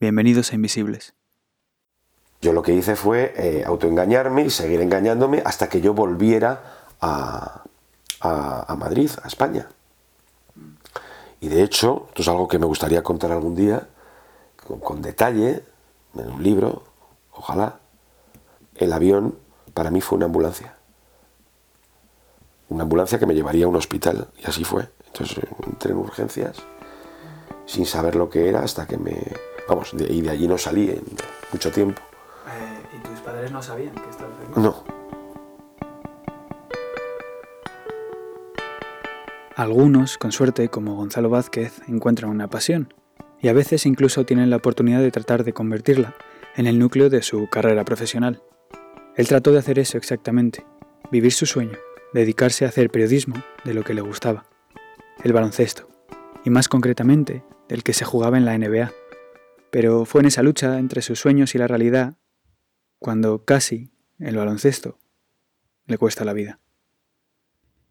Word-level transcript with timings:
Bienvenidos 0.00 0.50
a 0.50 0.56
Invisibles. 0.56 1.14
Yo 2.42 2.52
lo 2.52 2.62
que 2.62 2.74
hice 2.74 2.96
fue 2.96 3.32
eh, 3.36 3.64
autoengañarme 3.64 4.44
y 4.44 4.50
seguir 4.50 4.80
engañándome 4.80 5.40
hasta 5.44 5.68
que 5.68 5.80
yo 5.80 5.94
volviera 5.94 6.88
a, 7.00 7.62
Madrid, 8.76 9.10
a 9.22 9.28
España. 9.28 9.68
Y 11.40 11.48
de 11.48 11.62
hecho, 11.62 12.06
esto 12.08 12.22
es 12.22 12.28
algo 12.28 12.48
que 12.48 12.58
me 12.58 12.66
gustaría 12.66 13.02
contar 13.02 13.30
algún 13.30 13.54
día, 13.54 13.88
con, 14.82 15.00
detalle, 15.00 15.62
en 16.16 16.28
un 16.28 16.42
libro, 16.42 16.82
ojalá. 17.32 17.78
El 18.74 18.92
avión 18.92 19.38
para 19.74 19.90
mí 19.90 20.00
fue 20.00 20.16
una 20.16 20.26
ambulancia. 20.26 20.76
Una 22.68 22.82
ambulancia 22.82 23.18
que 23.18 23.26
me 23.26 23.34
llevaría 23.34 23.66
a 23.66 23.68
un 23.68 23.76
hospital, 23.76 24.28
y 24.42 24.46
así 24.46 24.64
fue. 24.64 24.88
Entonces 25.06 25.38
entré 25.64 25.92
en 25.92 25.98
urgencias 25.98 26.56
sin 27.66 27.86
saber 27.86 28.16
lo 28.16 28.28
que 28.28 28.48
era 28.48 28.60
hasta 28.60 28.86
que 28.86 28.98
me... 28.98 29.53
Vamos, 29.68 29.94
y 29.94 30.20
de 30.20 30.30
allí 30.30 30.46
no 30.46 30.58
salí 30.58 30.90
en 30.90 31.02
mucho 31.52 31.70
tiempo. 31.70 32.00
Eh, 32.48 32.96
¿Y 32.96 33.08
tus 33.08 33.20
padres 33.20 33.50
no 33.50 33.62
sabían 33.62 33.94
que 33.94 34.10
estabas 34.10 34.34
aquí? 34.40 34.60
No. 34.60 34.84
Algunos, 39.56 40.18
con 40.18 40.32
suerte, 40.32 40.68
como 40.68 40.96
Gonzalo 40.96 41.30
Vázquez, 41.30 41.80
encuentran 41.86 42.30
una 42.30 42.48
pasión 42.48 42.92
y 43.40 43.48
a 43.48 43.52
veces 43.52 43.86
incluso 43.86 44.24
tienen 44.24 44.50
la 44.50 44.56
oportunidad 44.56 45.00
de 45.00 45.10
tratar 45.10 45.44
de 45.44 45.52
convertirla 45.52 46.14
en 46.56 46.66
el 46.66 46.78
núcleo 46.78 47.08
de 47.08 47.22
su 47.22 47.48
carrera 47.48 47.84
profesional. 47.84 48.42
Él 49.16 49.28
trató 49.28 49.52
de 49.52 49.58
hacer 49.58 49.78
eso 49.78 49.96
exactamente, 49.96 50.66
vivir 51.12 51.32
su 51.32 51.46
sueño, 51.46 51.78
dedicarse 52.12 52.64
a 52.64 52.68
hacer 52.68 52.90
periodismo 52.90 53.36
de 53.64 53.74
lo 53.74 53.84
que 53.84 53.94
le 53.94 54.00
gustaba, 54.00 54.44
el 55.22 55.32
baloncesto, 55.32 55.88
y 56.44 56.50
más 56.50 56.68
concretamente 56.68 57.44
del 57.68 57.82
que 57.82 57.92
se 57.92 58.04
jugaba 58.04 58.38
en 58.38 58.44
la 58.44 58.58
NBA. 58.58 58.90
Pero 59.74 60.04
fue 60.04 60.20
en 60.20 60.28
esa 60.28 60.44
lucha 60.44 60.78
entre 60.78 61.02
sus 61.02 61.18
sueños 61.18 61.56
y 61.56 61.58
la 61.58 61.66
realidad 61.66 62.16
cuando 63.00 63.44
casi 63.44 63.90
el 64.20 64.36
baloncesto 64.36 65.00
le 65.86 65.98
cuesta 65.98 66.24
la 66.24 66.32
vida. 66.32 66.60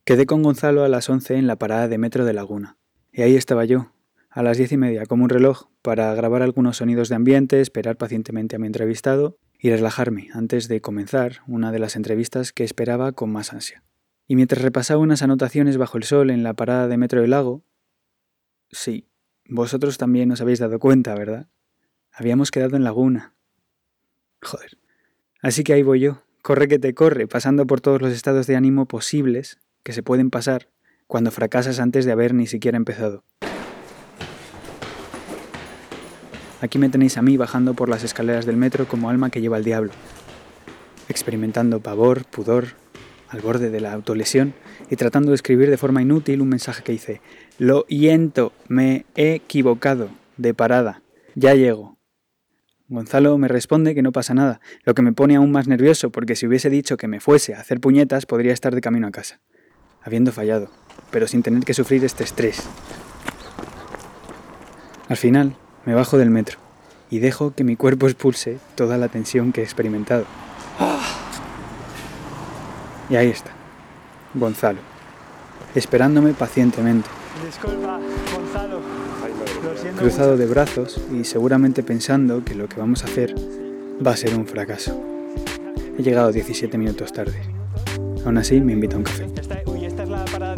Quedé 0.06 0.26
con 0.26 0.44
Gonzalo 0.44 0.86
a 0.86 0.88
las 0.88 1.10
11 1.10 1.36
en 1.36 1.46
la 1.46 1.58
parada 1.58 1.90
de 1.90 1.98
metro 1.98 2.24
de 2.24 2.32
Laguna, 2.32 2.78
y 3.12 3.24
ahí 3.24 3.36
estaba 3.36 3.66
yo, 3.66 3.92
a 4.30 4.44
las 4.44 4.58
diez 4.58 4.72
y 4.72 4.78
media, 4.78 5.06
como 5.08 5.26
un 5.26 5.30
reloj, 5.30 5.66
para 5.82 6.16
grabar 6.16 6.42
algunos 6.42 6.78
sonidos 6.78 7.10
de 7.10 7.16
ambiente, 7.16 7.60
esperar 7.60 7.98
pacientemente 7.98 8.56
a 8.56 8.60
mi 8.60 8.68
entrevistado 8.68 9.38
y 9.60 9.70
relajarme 9.70 10.30
antes 10.32 10.70
de 10.70 10.80
comenzar 10.80 11.42
una 11.48 11.74
de 11.74 11.80
las 11.80 11.98
entrevistas 11.98 12.54
que 12.54 12.64
esperaba 12.64 13.12
con 13.12 13.30
más 13.30 13.52
ansia. 13.52 13.84
Y 14.26 14.38
mientras 14.38 14.62
repasaba 14.62 15.02
unas 15.02 15.22
anotaciones 15.22 15.76
bajo 15.76 15.98
el 15.98 16.04
sol 16.04 16.30
en 16.30 16.44
la 16.44 16.54
parada 16.54 16.88
de 16.88 16.96
metro 16.96 17.20
del 17.20 17.32
lago, 17.32 17.66
sí, 18.72 19.10
vosotros 19.50 19.98
también 19.98 20.32
os 20.32 20.40
habéis 20.40 20.60
dado 20.60 20.80
cuenta, 20.80 21.14
¿verdad? 21.16 21.50
Habíamos 22.14 22.52
quedado 22.52 22.76
en 22.76 22.84
Laguna. 22.84 23.34
Joder. 24.42 24.78
Así 25.42 25.64
que 25.64 25.74
ahí 25.74 25.82
voy 25.82 26.00
yo, 26.00 26.22
corre 26.44 26.68
que 26.68 26.78
te 26.78 26.94
corre, 26.94 27.28
pasando 27.28 27.66
por 27.66 27.82
todos 27.82 28.02
los 28.02 28.14
estados 28.14 28.46
de 28.46 28.56
ánimo 28.56 28.86
posibles 28.86 29.58
que 29.82 29.94
se 29.94 30.04
pueden 30.04 30.30
pasar 30.30 30.70
cuando 31.08 31.32
fracasas 31.32 31.80
antes 31.80 32.06
de 32.06 32.12
haber 32.12 32.34
ni 32.34 32.46
siquiera 32.46 32.78
empezado. 32.78 33.24
Aquí 36.62 36.78
me 36.78 36.90
tenéis 36.90 37.18
a 37.18 37.22
mí 37.22 37.36
bajando 37.36 37.74
por 37.74 37.90
las 37.90 38.04
escaleras 38.04 38.46
del 38.46 38.58
metro 38.58 38.88
como 38.88 39.10
alma 39.10 39.30
que 39.32 39.42
lleva 39.42 39.58
al 39.58 39.64
diablo, 39.64 39.92
experimentando 41.10 41.82
pavor, 41.82 42.26
pudor, 42.26 42.68
al 43.28 43.42
borde 43.42 43.70
de 43.72 43.82
la 43.82 43.92
autolesión 43.92 44.54
y 44.90 44.96
tratando 44.96 45.32
de 45.32 45.36
escribir 45.36 45.70
de 45.70 45.78
forma 45.78 46.02
inútil 46.02 46.42
un 46.42 46.50
mensaje 46.50 46.84
que 46.84 46.92
dice, 46.92 47.22
lo 47.58 47.86
yento, 47.88 48.54
me 48.68 49.06
he 49.16 49.34
equivocado, 49.34 50.10
de 50.38 50.54
parada, 50.54 51.02
ya 51.36 51.56
llego. 51.56 51.98
Gonzalo 52.90 53.38
me 53.38 53.48
responde 53.48 53.96
que 53.96 54.02
no 54.02 54.12
pasa 54.12 54.34
nada, 54.34 54.60
lo 54.84 54.94
que 54.94 55.02
me 55.02 55.14
pone 55.14 55.36
aún 55.36 55.52
más 55.52 55.68
nervioso 55.68 56.12
porque 56.12 56.36
si 56.36 56.48
hubiese 56.48 56.70
dicho 56.70 56.98
que 56.98 57.08
me 57.08 57.20
fuese 57.20 57.56
a 57.56 57.60
hacer 57.60 57.80
puñetas 57.80 58.26
podría 58.26 58.54
estar 58.54 58.76
de 58.76 58.82
camino 58.82 59.08
a 59.08 59.12
casa 59.12 59.40
habiendo 60.04 60.32
fallado, 60.32 60.70
pero 61.12 61.28
sin 61.28 61.44
tener 61.44 61.64
que 61.64 61.74
sufrir 61.74 62.04
este 62.04 62.24
estrés. 62.24 62.62
Al 65.10 65.18
final, 65.18 65.56
me 65.86 65.94
bajo 65.94 66.18
del 66.18 66.30
metro 66.30 66.60
y 67.10 67.20
dejo 67.20 67.54
que 67.54 67.64
mi 67.64 67.76
cuerpo 67.76 68.08
expulse 68.08 68.60
toda 68.76 68.98
la 68.98 69.08
tensión 69.08 69.52
que 69.52 69.62
he 69.62 69.64
experimentado. 69.64 70.26
Y 73.10 73.16
ahí 73.16 73.30
está, 73.30 73.52
Gonzalo, 74.34 74.80
esperándome 75.76 76.34
pacientemente. 76.34 77.10
Disculpa. 77.46 78.00
Cruzado 79.98 80.38
de 80.38 80.46
brazos 80.46 81.00
y 81.12 81.24
seguramente 81.24 81.84
pensando 81.84 82.44
que 82.44 82.56
lo 82.56 82.68
que 82.68 82.80
vamos 82.80 83.04
a 83.04 83.08
hacer 83.08 83.36
va 84.06 84.12
a 84.12 84.18
ser 84.18 84.36
un 84.36 84.46
fracaso. 84.46 85.00
He 85.98 86.02
llegado 86.02 86.32
17 86.32 86.78
minutos 86.78 87.14
tarde. 87.14 87.40
Aún 88.26 88.38
así, 88.38 88.60
me 88.62 88.74
invita 88.74 88.96
a 88.96 89.00
un 89.00 89.04
café 89.04 89.28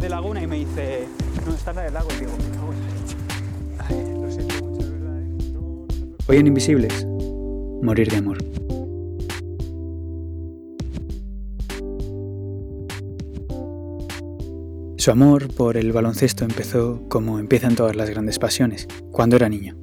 de 0.00 0.08
Laguna 0.08 0.42
y 0.42 0.46
me 0.46 0.56
dice, 0.56 1.06
no, 1.46 1.54
está 1.54 1.72
la 1.72 1.82
del 1.82 1.94
lago. 1.94 2.08
Y 2.16 2.20
digo, 2.20 2.32
lo 4.20 4.30
siento 4.30 4.64
mucho, 4.64 4.84
de 4.84 4.90
verdad. 4.90 5.20
¿eh? 5.20 6.14
Hoy 6.28 6.36
en 6.36 6.46
Invisibles, 6.46 7.06
morir 7.82 8.10
de 8.10 8.16
amor. 8.16 8.55
Su 15.06 15.12
amor 15.12 15.54
por 15.54 15.76
el 15.76 15.92
baloncesto 15.92 16.44
empezó 16.44 17.00
como 17.08 17.38
empiezan 17.38 17.76
todas 17.76 17.94
las 17.94 18.10
grandes 18.10 18.40
pasiones, 18.40 18.88
cuando 19.12 19.36
era 19.36 19.48
niño. 19.48 19.76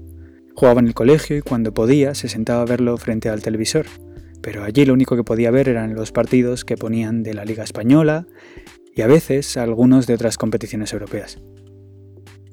Jugaba 0.54 0.82
en 0.82 0.88
el 0.88 0.94
colegio 0.94 1.38
y 1.38 1.42
cuando 1.42 1.74
podía 1.74 2.14
se 2.14 2.28
sentaba 2.28 2.64
a 2.64 2.66
verlo 2.66 2.98
frente 2.98 3.30
al 3.30 3.42
televisor, 3.42 3.86
pero 4.42 4.66
allí 4.66 4.84
lo 4.84 4.92
único 4.92 5.16
que 5.16 5.24
podía 5.24 5.50
ver 5.50 5.70
eran 5.70 5.96
los 5.96 6.12
partidos 6.12 6.66
que 6.66 6.76
ponían 6.76 7.24
de 7.24 7.34
la 7.34 7.46
Liga 7.46 7.64
Española 7.64 8.28
y 8.94 9.02
a 9.02 9.08
veces 9.08 9.56
algunos 9.56 10.08
de 10.08 10.16
otras 10.16 10.38
competiciones 10.38 10.92
europeas. 10.92 11.40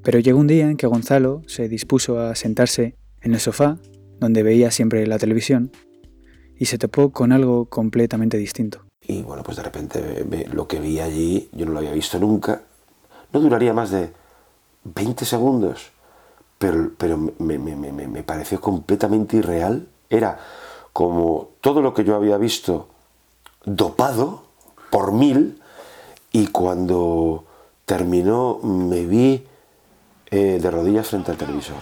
Pero 0.05 0.21
llegó 0.21 0.39
un 0.39 0.47
día 0.47 0.71
en 0.71 0.77
que 0.77 0.87
Gonzalo 0.87 1.43
se 1.49 1.69
dispuso 1.69 2.21
a 2.21 2.37
sentarse 2.37 2.95
en 3.21 3.35
el 3.35 3.41
sofá, 3.41 3.81
donde 4.21 4.45
veía 4.45 4.71
siempre 4.71 5.05
la 5.09 5.19
televisión, 5.19 5.73
y 6.57 6.67
se 6.67 6.79
topó 6.79 7.11
con 7.11 7.33
algo 7.33 7.69
completamente 7.69 8.37
distinto. 8.37 8.90
Y 9.03 9.22
bueno, 9.22 9.43
pues 9.43 9.56
de 9.56 9.62
repente 9.62 10.47
lo 10.53 10.69
que 10.69 10.81
vi 10.81 11.00
allí, 11.00 11.49
yo 11.53 11.66
no 11.66 11.72
lo 11.72 11.78
había 11.78 11.93
visto 11.93 12.19
nunca, 12.19 12.62
no 13.33 13.41
duraría 13.41 13.72
más 13.72 13.91
de 13.91 14.12
20 14.84 15.25
segundos, 15.25 15.91
pero, 16.59 16.91
pero 16.97 17.16
me, 17.39 17.59
me 17.59 18.22
pareció 18.22 18.60
completamente 18.60 19.39
irreal. 19.39 19.89
Era 20.09 20.39
como 20.93 21.50
todo 21.60 21.81
lo 21.81 21.94
que 21.94 22.05
yo 22.05 22.16
había 22.16 22.37
visto 22.37 22.89
dopado 23.65 24.44
por 24.91 25.12
mil, 25.12 25.60
y 26.33 26.47
cuando 26.49 27.44
terminó 27.84 28.59
me 28.62 29.05
vi 29.05 29.47
eh, 30.31 30.59
de 30.60 30.71
rodillas 30.71 31.09
frente 31.09 31.33
al 31.33 31.37
televisor. 31.37 31.77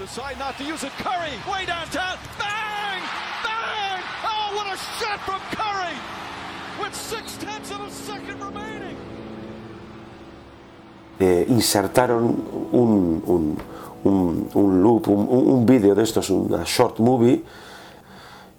Eh, 11.20 11.46
insertaron 11.48 12.24
un, 12.72 13.22
un, 13.26 13.58
un, 14.04 14.48
un 14.54 14.82
loop, 14.82 15.08
un, 15.08 15.66
vídeo 15.66 15.94
de 15.94 16.04
estos, 16.04 16.30
una 16.30 16.62
short 16.64 17.00
movie, 17.00 17.44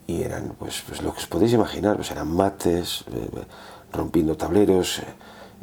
y 0.07 0.23
eran, 0.23 0.55
pues, 0.59 0.83
pues 0.87 1.01
lo 1.01 1.13
que 1.13 1.19
os 1.19 1.27
podéis 1.27 1.53
imaginar, 1.53 1.95
pues 1.95 2.11
eran 2.11 2.35
mates, 2.35 3.05
eh, 3.13 3.29
rompiendo 3.93 4.35
tableros, 4.35 5.01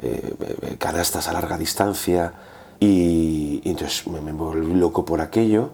eh, 0.01 0.75
canastas 0.77 1.27
a 1.27 1.33
larga 1.33 1.57
distancia 1.57 2.33
y, 2.79 3.61
entonces 3.65 4.05
me, 4.07 4.31
volví 4.31 4.73
loco 4.73 5.03
por 5.03 5.21
aquello, 5.21 5.71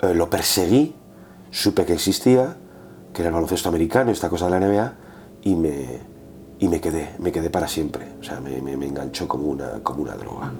eh, 0.00 0.14
lo 0.14 0.30
perseguí, 0.30 0.94
supe 1.50 1.84
que 1.84 1.92
existía, 1.94 2.56
que 3.12 3.22
era 3.22 3.28
el 3.28 3.34
baloncesto 3.34 3.68
americano, 3.68 4.10
esta 4.10 4.28
cosa 4.28 4.46
de 4.46 4.50
la 4.58 4.66
NBA, 4.66 4.92
y 5.44 5.54
me, 5.54 6.00
y 6.58 6.68
me 6.68 6.80
quedé, 6.80 7.10
me 7.18 7.30
quedé 7.30 7.50
para 7.50 7.68
siempre, 7.68 8.06
o 8.20 8.24
sea, 8.24 8.40
me, 8.40 8.60
me, 8.60 8.86
enganchó 8.86 9.28
como 9.28 9.48
una, 9.48 9.80
como 9.82 10.02
una 10.02 10.14
droga. 10.14 10.50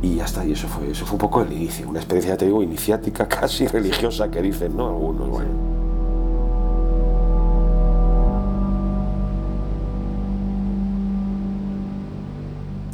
Y 0.00 0.16
ya 0.16 0.24
está, 0.24 0.44
y 0.44 0.52
eso 0.52 0.68
fue, 0.68 0.92
eso 0.92 1.04
fue 1.04 1.14
un 1.14 1.20
poco 1.20 1.42
el 1.42 1.52
inicio, 1.52 1.88
una 1.88 1.98
experiencia, 1.98 2.36
te 2.36 2.44
digo, 2.46 2.62
iniciática, 2.62 3.26
casi 3.28 3.66
religiosa 3.66 4.30
que 4.30 4.40
dicen, 4.40 4.76
¿no? 4.76 4.86
Algunos, 4.86 5.28
bueno. 5.28 5.68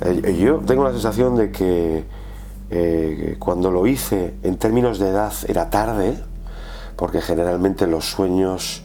Eh, 0.04 0.38
yo 0.38 0.58
tengo 0.66 0.84
la 0.84 0.92
sensación 0.92 1.36
de 1.36 1.50
que 1.50 2.04
eh, 2.70 3.36
cuando 3.38 3.70
lo 3.70 3.86
hice 3.86 4.34
en 4.42 4.56
términos 4.56 4.98
de 4.98 5.08
edad 5.08 5.32
era 5.46 5.68
tarde, 5.68 6.18
porque 6.96 7.20
generalmente 7.20 7.86
los 7.86 8.06
sueños, 8.06 8.82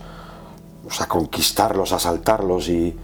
o 0.89 0.91
sea, 0.91 1.07
conquistarlos, 1.07 1.93
asaltarlos 1.93 2.67
y, 2.69 2.97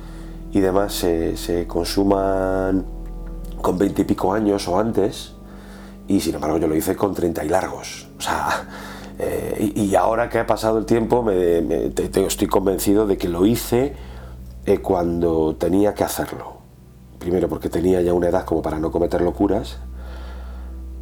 y 0.52 0.60
demás 0.60 0.94
se, 0.94 1.38
se, 1.38 1.68
consuman 1.68 2.84
con 3.62 3.78
veinte 3.78 4.02
y 4.02 4.06
pico 4.06 4.34
años 4.34 4.68
o 4.68 4.80
antes. 4.80 5.34
y 6.08 6.20
sin 6.20 6.36
embargo 6.36 6.58
yo 6.58 6.68
lo 6.68 6.76
hice 6.76 6.96
con 6.96 7.14
30 7.14 7.46
y 7.46 7.50
largos. 7.50 8.08
O 8.18 8.22
sea, 8.22 8.68
eh, 9.20 9.74
y, 9.76 9.94
ahora 9.96 10.30
que 10.30 10.40
ha 10.40 10.48
pasado 10.48 10.80
el 10.80 10.86
tiempo 10.86 11.22
me, 11.22 11.88
estoy 11.88 12.48
convencido 12.48 13.06
de 13.06 13.18
que 13.18 13.28
lo 13.30 13.46
hice 13.46 13.94
eh, 14.66 14.80
cuando 14.80 15.56
tenía 15.56 15.94
que 15.94 16.04
hacerlo. 16.04 16.56
Primero 17.20 17.48
porque 17.48 17.70
tenía 17.70 18.02
ya 18.02 18.14
una 18.14 18.30
edad 18.30 18.46
como 18.46 18.62
para 18.62 18.80
no 18.80 18.92
cometer 18.92 19.22
locuras 19.22 19.78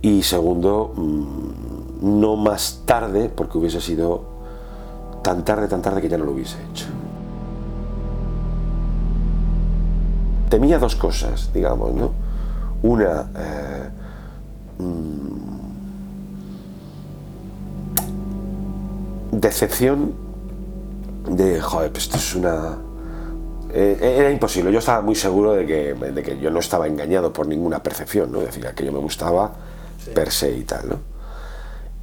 y 0.02 0.24
segundo, 0.24 0.94
mm, 0.96 2.20
no 2.20 2.36
más 2.36 2.84
tarde 2.86 3.30
porque 3.30 3.58
hubiese 3.58 3.80
sido 3.80 4.33
tan 5.24 5.44
tarde, 5.44 5.68
tan 5.68 5.82
tarde 5.82 6.02
que 6.02 6.10
ya 6.10 6.18
no 6.18 6.26
lo 6.26 6.34
hubiese 6.34 6.58
hecho. 6.70 6.86
Temía 10.50 10.78
dos 10.78 10.96
cosas, 10.96 11.52
digamos, 11.54 11.94
¿no? 11.96 12.12
Una, 12.84 13.26
eh, 13.36 13.90
mm, 14.78 15.54
decepción 19.32 20.14
de, 21.30 21.60
joder, 21.60 21.92
pues 21.92 22.04
esto 22.04 22.18
es 22.18 22.36
una... 22.36 22.78
Eh, 23.74 23.98
era 24.20 24.30
imposible, 24.30 24.72
yo 24.72 24.78
estaba 24.78 25.02
muy 25.02 25.16
seguro 25.16 25.54
de 25.54 25.66
que, 25.66 25.94
de 25.96 26.22
que, 26.22 26.38
yo 26.38 26.52
no 26.52 26.60
estaba 26.60 26.86
engañado 26.86 27.34
por 27.34 27.48
ninguna 27.48 27.82
percepción, 27.82 28.32
¿no? 28.32 28.40
Es 28.42 28.48
decir, 28.48 28.68
que 28.76 28.86
yo 28.86 28.92
me 28.92 29.00
gustaba 29.00 29.52
per 30.14 30.30
se 30.30 30.56
y 30.56 30.64
tal, 30.64 30.90
¿no? 30.90 31.13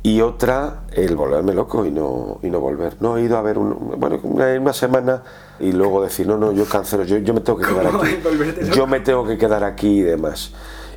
Y 0.03 0.23
otra, 0.23 0.85
el 0.93 1.15
volverme 1.15 1.53
loco 1.53 1.85
y 1.85 1.91
no, 1.91 2.39
y 2.43 2.49
no 2.49 2.61
volver. 2.61 2.97
No, 3.01 3.19
he 3.19 3.23
ido 3.23 3.37
a 3.37 3.43
ver 3.43 3.59
un, 3.59 3.95
bueno, 3.99 4.19
una, 4.23 4.73
semana 4.73 5.23
y 5.59 5.73
luego 5.73 6.03
decir, 6.03 6.27
no, 6.27 6.39
no, 6.39 6.53
yo 6.53 6.65
cancelo, 6.65 7.05
yo, 7.05 7.19
yo 7.19 7.35
me 7.35 7.41
tengo 7.41 7.59
que 7.59 7.67
quedar 7.67 7.87
aquí. 7.87 8.19
Yo 8.75 8.87
me 8.87 9.01
tengo 9.01 9.27
que 9.27 9.37
quedar 9.37 9.63
aquí 9.63 9.99
y 9.99 10.03
demás. 10.03 10.53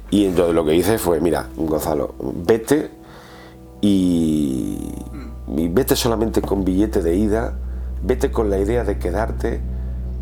Y 0.09 0.25
entonces 0.25 0.55
lo 0.55 0.63
que 0.63 0.75
hice 0.75 0.97
fue, 0.97 1.19
mira, 1.19 1.47
Gonzalo, 1.57 2.15
vete 2.19 2.91
y 3.81 4.77
y 5.55 5.67
vete 5.67 5.95
solamente 5.95 6.41
con 6.41 6.63
billete 6.63 7.01
de 7.01 7.15
ida, 7.15 7.53
vete 8.01 8.31
con 8.31 8.49
la 8.49 8.57
idea 8.57 8.83
de 8.83 8.97
quedarte 8.97 9.61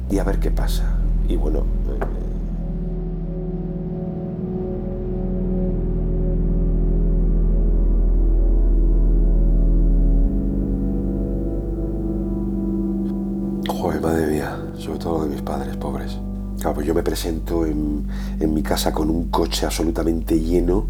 y 0.10 0.19
a 0.19 0.24
ver 0.24 0.39
qué 0.39 0.51
pasa. 0.51 0.98
Y 1.28 1.36
bueno... 1.36 1.60
Eh, 1.60 2.20
Claro, 16.61 16.75
pues 16.75 16.85
yo 16.85 16.93
me 16.93 17.01
presento 17.01 17.65
en, 17.65 18.07
en 18.39 18.53
mi 18.53 18.61
casa 18.61 18.93
con 18.93 19.09
un 19.09 19.31
coche 19.31 19.65
absolutamente 19.65 20.39
lleno 20.39 20.85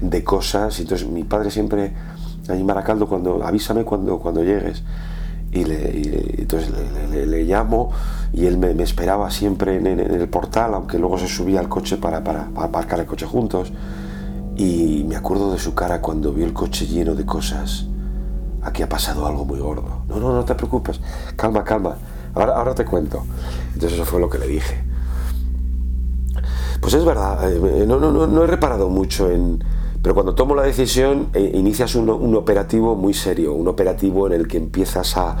de 0.00 0.24
cosas. 0.24 0.76
Y 0.80 0.82
entonces 0.82 1.08
mi 1.08 1.22
padre 1.22 1.52
siempre 1.52 1.92
ahí 2.48 2.60
en 2.60 2.66
Maracaldo, 2.66 3.06
cuando, 3.06 3.44
avísame 3.44 3.84
cuando, 3.84 4.18
cuando 4.18 4.42
llegues. 4.42 4.82
Y, 5.52 5.64
le, 5.64 6.40
entonces 6.40 6.72
le, 7.12 7.44
llamo 7.44 7.92
y 8.32 8.46
él 8.46 8.58
me, 8.58 8.70
esperaba 8.82 9.30
siempre 9.30 9.76
en, 9.76 9.86
el 9.86 10.28
portal, 10.28 10.74
aunque 10.74 10.98
luego 10.98 11.16
se 11.16 11.28
subía 11.28 11.60
al 11.60 11.68
coche 11.68 11.96
para, 11.96 12.24
para, 12.24 12.48
aparcar 12.56 12.98
el 12.98 13.06
coche 13.06 13.24
juntos. 13.24 13.72
Y 14.56 15.04
me 15.08 15.14
acuerdo 15.14 15.52
de 15.52 15.60
su 15.60 15.74
cara 15.74 16.00
cuando 16.00 16.32
vio 16.32 16.44
el 16.44 16.52
coche 16.52 16.86
lleno 16.86 17.14
de 17.14 17.24
cosas. 17.24 17.86
Aquí 18.62 18.82
ha 18.82 18.88
pasado 18.88 19.26
algo 19.26 19.44
muy 19.44 19.60
gordo. 19.60 20.02
No, 20.08 20.18
no, 20.18 20.32
no 20.32 20.44
te 20.44 20.56
preocupes. 20.56 21.00
Calma, 21.36 21.62
calma. 21.62 21.96
Ahora, 22.34 22.56
ahora 22.56 22.74
te 22.74 22.84
cuento. 22.84 23.22
Entonces 23.74 23.92
eso 23.92 24.04
fue 24.04 24.20
lo 24.20 24.28
que 24.28 24.38
le 24.38 24.48
dije. 24.48 24.83
Pues 26.84 26.92
es 26.92 27.04
verdad, 27.06 27.50
eh, 27.50 27.86
no, 27.86 27.98
no, 27.98 28.26
no, 28.26 28.44
he 28.44 28.46
reparado 28.46 28.90
mucho 28.90 29.30
en, 29.30 29.64
pero 30.02 30.12
cuando 30.12 30.34
tomo 30.34 30.54
la 30.54 30.64
decisión, 30.64 31.30
eh, 31.32 31.52
inicias 31.54 31.94
un, 31.94 32.34
operativo 32.34 32.94
muy 32.94 33.14
serio, 33.14 33.54
un 33.54 33.68
operativo 33.68 34.26
en 34.26 34.34
el 34.34 34.46
que 34.46 34.58
empiezas 34.58 35.16
a, 35.16 35.34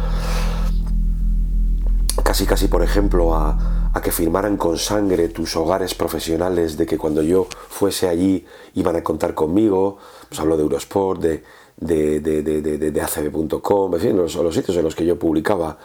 casi 2.24 2.46
casi 2.46 2.68
por 2.68 2.82
ejemplo, 2.82 3.34
a, 3.34 3.92
que 4.02 4.10
firmaran 4.10 4.56
con 4.56 4.78
sangre 4.78 5.28
tus 5.28 5.54
hogares 5.54 5.94
profesionales, 5.94 6.78
de 6.78 6.86
que 6.86 6.96
cuando 6.96 7.20
yo 7.20 7.46
fuese 7.68 8.08
allí 8.08 8.46
iban 8.72 8.96
a 8.96 9.04
contar 9.04 9.34
conmigo, 9.34 9.98
pues 10.30 10.40
hablo 10.40 10.56
de 10.56 10.62
Eurosport, 10.62 11.20
de, 11.20 11.42
de, 11.76 12.20
de, 12.20 13.00
acb.com, 13.02 13.94
en 13.94 14.00
fin, 14.00 14.16
los, 14.16 14.34
los, 14.34 14.54
sitios 14.54 14.78
en 14.78 14.84
los 14.84 14.94
que 14.94 15.04
yo 15.04 15.18
publicaba. 15.18 15.76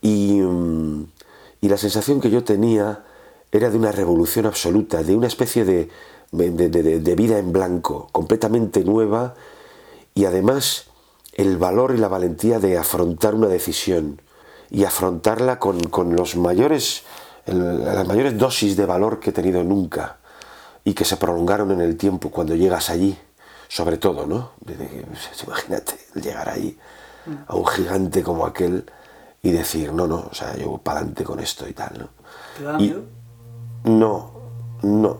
Y, 0.00 0.40
mm, 0.40 1.04
y 1.60 1.68
la 1.68 1.76
sensación 1.76 2.22
que 2.22 2.30
yo 2.30 2.42
tenía 2.42 3.04
era 3.52 3.70
de 3.70 3.78
una 3.78 3.92
revolución 3.92 4.46
absoluta, 4.46 5.02
de 5.02 5.16
una 5.16 5.26
especie 5.26 5.64
de, 5.64 5.90
de, 6.30 7.14
vida 7.14 7.38
en 7.38 7.52
blanco, 7.52 8.08
completamente 8.12 8.84
nueva 8.84 9.34
y 10.14 10.26
además 10.26 10.86
el 11.34 11.56
valor 11.56 11.94
y 11.94 11.98
la 11.98 12.08
valentía 12.08 12.58
de 12.58 12.76
afrontar 12.76 13.34
una 13.34 13.48
decisión 13.48 14.20
y 14.70 14.84
afrontarla 14.84 15.58
con, 15.58 15.80
los 16.14 16.36
mayores, 16.36 17.04
las 17.46 18.06
mayores 18.06 18.36
dosis 18.36 18.76
de 18.76 18.84
valor 18.84 19.20
que 19.20 19.30
he 19.30 19.32
tenido 19.32 19.64
nunca 19.64 20.18
y 20.84 20.94
que 20.94 21.04
se 21.04 21.16
prolongaron 21.16 21.70
en 21.70 21.80
el 21.80 21.96
tiempo 21.96 22.30
cuando 22.30 22.54
llegas 22.54 22.90
allí, 22.90 23.16
sobre 23.68 23.96
todo, 23.96 24.26
¿no? 24.26 24.52
Imagínate 25.46 25.98
llegar 26.14 26.48
ahí 26.48 26.76
a 27.46 27.54
un 27.54 27.66
gigante 27.66 28.22
como 28.22 28.44
aquel 28.44 28.84
y 29.42 29.50
decir, 29.50 29.92
no, 29.92 30.06
no, 30.06 30.28
o 30.30 30.34
sea, 30.34 30.56
yo 30.56 30.76
para 30.78 30.98
adelante 30.98 31.24
con 31.24 31.40
esto 31.40 31.68
y 31.68 31.72
tal, 31.72 31.98
¿no? 31.98 32.08
¿Te 32.56 32.64
da 32.64 32.76
miedo? 32.76 33.02
No, 33.84 34.30
no, 34.82 35.18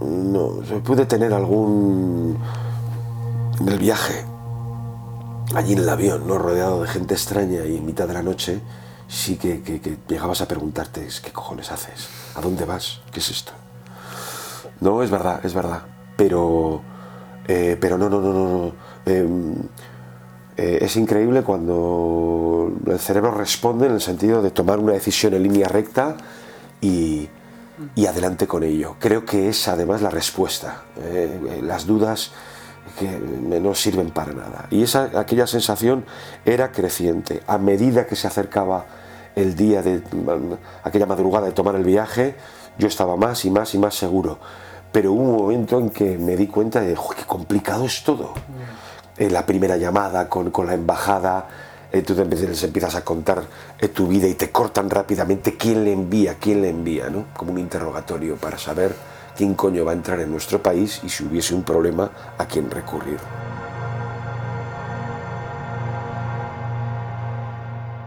no, 0.00 0.50
pude 0.84 1.06
tener 1.06 1.32
algún... 1.32 2.38
En 3.60 3.68
el 3.68 3.78
viaje, 3.78 4.22
allí 5.54 5.72
en 5.72 5.78
el 5.78 5.88
avión, 5.88 6.26
¿no? 6.26 6.36
rodeado 6.36 6.82
de 6.82 6.88
gente 6.88 7.14
extraña 7.14 7.64
y 7.64 7.78
en 7.78 7.86
mitad 7.86 8.06
de 8.06 8.12
la 8.12 8.22
noche, 8.22 8.60
sí 9.08 9.36
que, 9.36 9.62
llegabas 10.06 10.42
a 10.42 10.48
preguntarte, 10.48 11.08
¿qué 11.22 11.32
cojones 11.32 11.72
haces? 11.72 12.08
¿A 12.34 12.42
dónde 12.42 12.66
vas? 12.66 13.00
¿Qué 13.10 13.20
es 13.20 13.30
esto? 13.30 13.52
No, 14.80 15.02
es 15.02 15.10
verdad, 15.10 15.40
es 15.44 15.54
verdad. 15.54 15.82
Pero, 16.16 16.82
eh, 17.46 17.78
pero 17.80 17.96
no, 17.96 18.10
no, 18.10 18.20
no, 18.20 18.32
no. 18.32 18.72
Em, 19.06 19.54
eh, 20.56 20.78
es 20.82 20.96
increíble 20.96 21.42
cuando 21.42 22.72
el 22.86 22.98
cerebro 22.98 23.30
responde 23.30 23.86
en 23.86 23.92
el 23.92 24.00
sentido 24.00 24.42
de 24.42 24.50
tomar 24.50 24.78
una 24.78 24.92
decisión 24.92 25.34
en 25.34 25.42
línea 25.42 25.68
recta 25.68 26.16
y, 26.80 27.28
y 27.94 28.06
adelante 28.06 28.46
con 28.46 28.62
ello. 28.62 28.96
Creo 28.98 29.24
que 29.24 29.48
es 29.48 29.68
además 29.68 30.02
la 30.02 30.10
respuesta. 30.10 30.82
Eh, 30.98 31.40
eh, 31.50 31.60
las 31.62 31.86
dudas 31.86 32.32
que 32.98 33.18
no 33.18 33.74
sirven 33.74 34.10
para 34.10 34.32
nada. 34.32 34.66
Y 34.70 34.82
esa, 34.82 35.10
aquella 35.18 35.46
sensación 35.46 36.04
era 36.44 36.72
creciente. 36.72 37.42
A 37.46 37.58
medida 37.58 38.06
que 38.06 38.16
se 38.16 38.26
acercaba 38.26 38.86
el 39.34 39.54
día 39.54 39.82
de 39.82 40.02
aquella 40.82 41.06
madrugada 41.06 41.46
de 41.46 41.52
tomar 41.52 41.74
el 41.74 41.84
viaje, 41.84 42.36
yo 42.78 42.88
estaba 42.88 43.16
más 43.16 43.44
y 43.44 43.50
más 43.50 43.74
y 43.74 43.78
más 43.78 43.94
seguro. 43.94 44.38
Pero 44.92 45.12
hubo 45.12 45.22
un 45.22 45.36
momento 45.36 45.78
en 45.78 45.90
que 45.90 46.16
me 46.16 46.36
di 46.36 46.46
cuenta 46.46 46.80
de 46.80 46.94
qué 46.94 47.24
complicado 47.26 47.84
es 47.84 48.02
todo. 48.02 48.32
Eh, 49.18 49.28
la 49.28 49.44
primera 49.44 49.76
llamada 49.76 50.28
con, 50.28 50.50
con 50.50 50.66
la 50.66 50.74
embajada, 50.74 51.48
eh, 51.92 52.02
tú 52.02 52.14
les 52.14 52.62
empiezas 52.62 52.94
a 52.94 53.04
contar 53.04 53.42
eh, 53.78 53.88
tu 53.88 54.08
vida 54.08 54.26
y 54.26 54.34
te 54.34 54.50
cortan 54.50 54.90
rápidamente 54.90 55.56
quién 55.56 55.84
le 55.84 55.92
envía, 55.92 56.36
quién 56.40 56.62
le 56.62 56.68
envía, 56.68 57.08
¿no? 57.08 57.26
Como 57.36 57.52
un 57.52 57.58
interrogatorio 57.58 58.36
para 58.36 58.58
saber 58.58 58.94
quién 59.36 59.54
coño 59.54 59.84
va 59.84 59.92
a 59.92 59.94
entrar 59.94 60.20
en 60.20 60.30
nuestro 60.30 60.62
país 60.62 61.00
y 61.04 61.08
si 61.08 61.24
hubiese 61.24 61.54
un 61.54 61.62
problema, 61.62 62.10
a 62.38 62.46
quién 62.46 62.70
recurrir. 62.70 63.18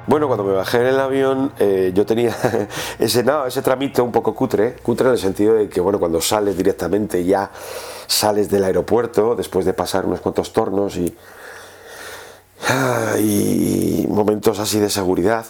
Bueno, 0.08 0.26
cuando 0.26 0.44
me 0.44 0.54
bajé 0.54 0.80
en 0.80 0.88
el 0.88 1.00
avión, 1.00 1.52
eh, 1.60 1.92
yo 1.94 2.04
tenía 2.04 2.36
ese, 3.00 3.24
no, 3.24 3.46
ese 3.46 3.62
trámite 3.62 4.02
un 4.02 4.12
poco 4.12 4.34
cutre, 4.34 4.74
cutre 4.82 5.06
en 5.06 5.14
el 5.14 5.20
sentido 5.20 5.54
de 5.54 5.70
que, 5.70 5.80
bueno, 5.80 6.00
cuando 6.00 6.20
sales 6.20 6.58
directamente 6.58 7.24
ya 7.24 7.52
sales 8.08 8.50
del 8.50 8.64
aeropuerto, 8.64 9.36
después 9.36 9.66
de 9.66 9.74
pasar 9.74 10.08
unos 10.08 10.20
cuantos 10.20 10.52
tornos 10.52 10.98
y, 10.98 11.16
y 13.20 14.06
momentos 14.10 14.60
así 14.60 14.80
de 14.80 14.90
seguridad. 14.90 15.46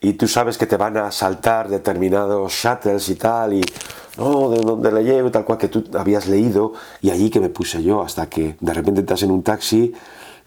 Y 0.00 0.14
tú 0.14 0.26
sabes 0.28 0.56
que 0.56 0.66
te 0.66 0.76
van 0.76 0.96
a 0.96 1.10
saltar 1.12 1.68
determinados 1.68 2.52
shuttles 2.52 3.08
y 3.10 3.16
tal 3.16 3.52
y 3.54 3.62
no, 4.16 4.50
de 4.50 4.60
donde 4.60 4.90
le 4.90 5.04
llevo 5.04 5.30
tal 5.30 5.44
cual 5.44 5.58
que 5.58 5.68
tú 5.68 5.84
habías 5.94 6.26
leído 6.26 6.72
y 7.00 7.10
allí 7.10 7.30
que 7.30 7.40
me 7.40 7.48
puse 7.48 7.82
yo 7.82 8.02
hasta 8.02 8.28
que 8.28 8.56
de 8.60 8.74
repente 8.74 9.00
estás 9.00 9.22
en 9.22 9.30
un 9.30 9.42
taxi 9.42 9.92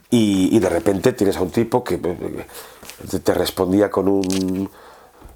y, 0.09 0.59
de 0.59 0.69
repente 0.69 1.13
tienes 1.13 1.37
a 1.37 1.41
un 1.41 1.49
tipo 1.49 1.83
que 1.83 1.97
te 1.97 3.33
respondía 3.33 3.89
con 3.89 4.07
un 4.07 4.69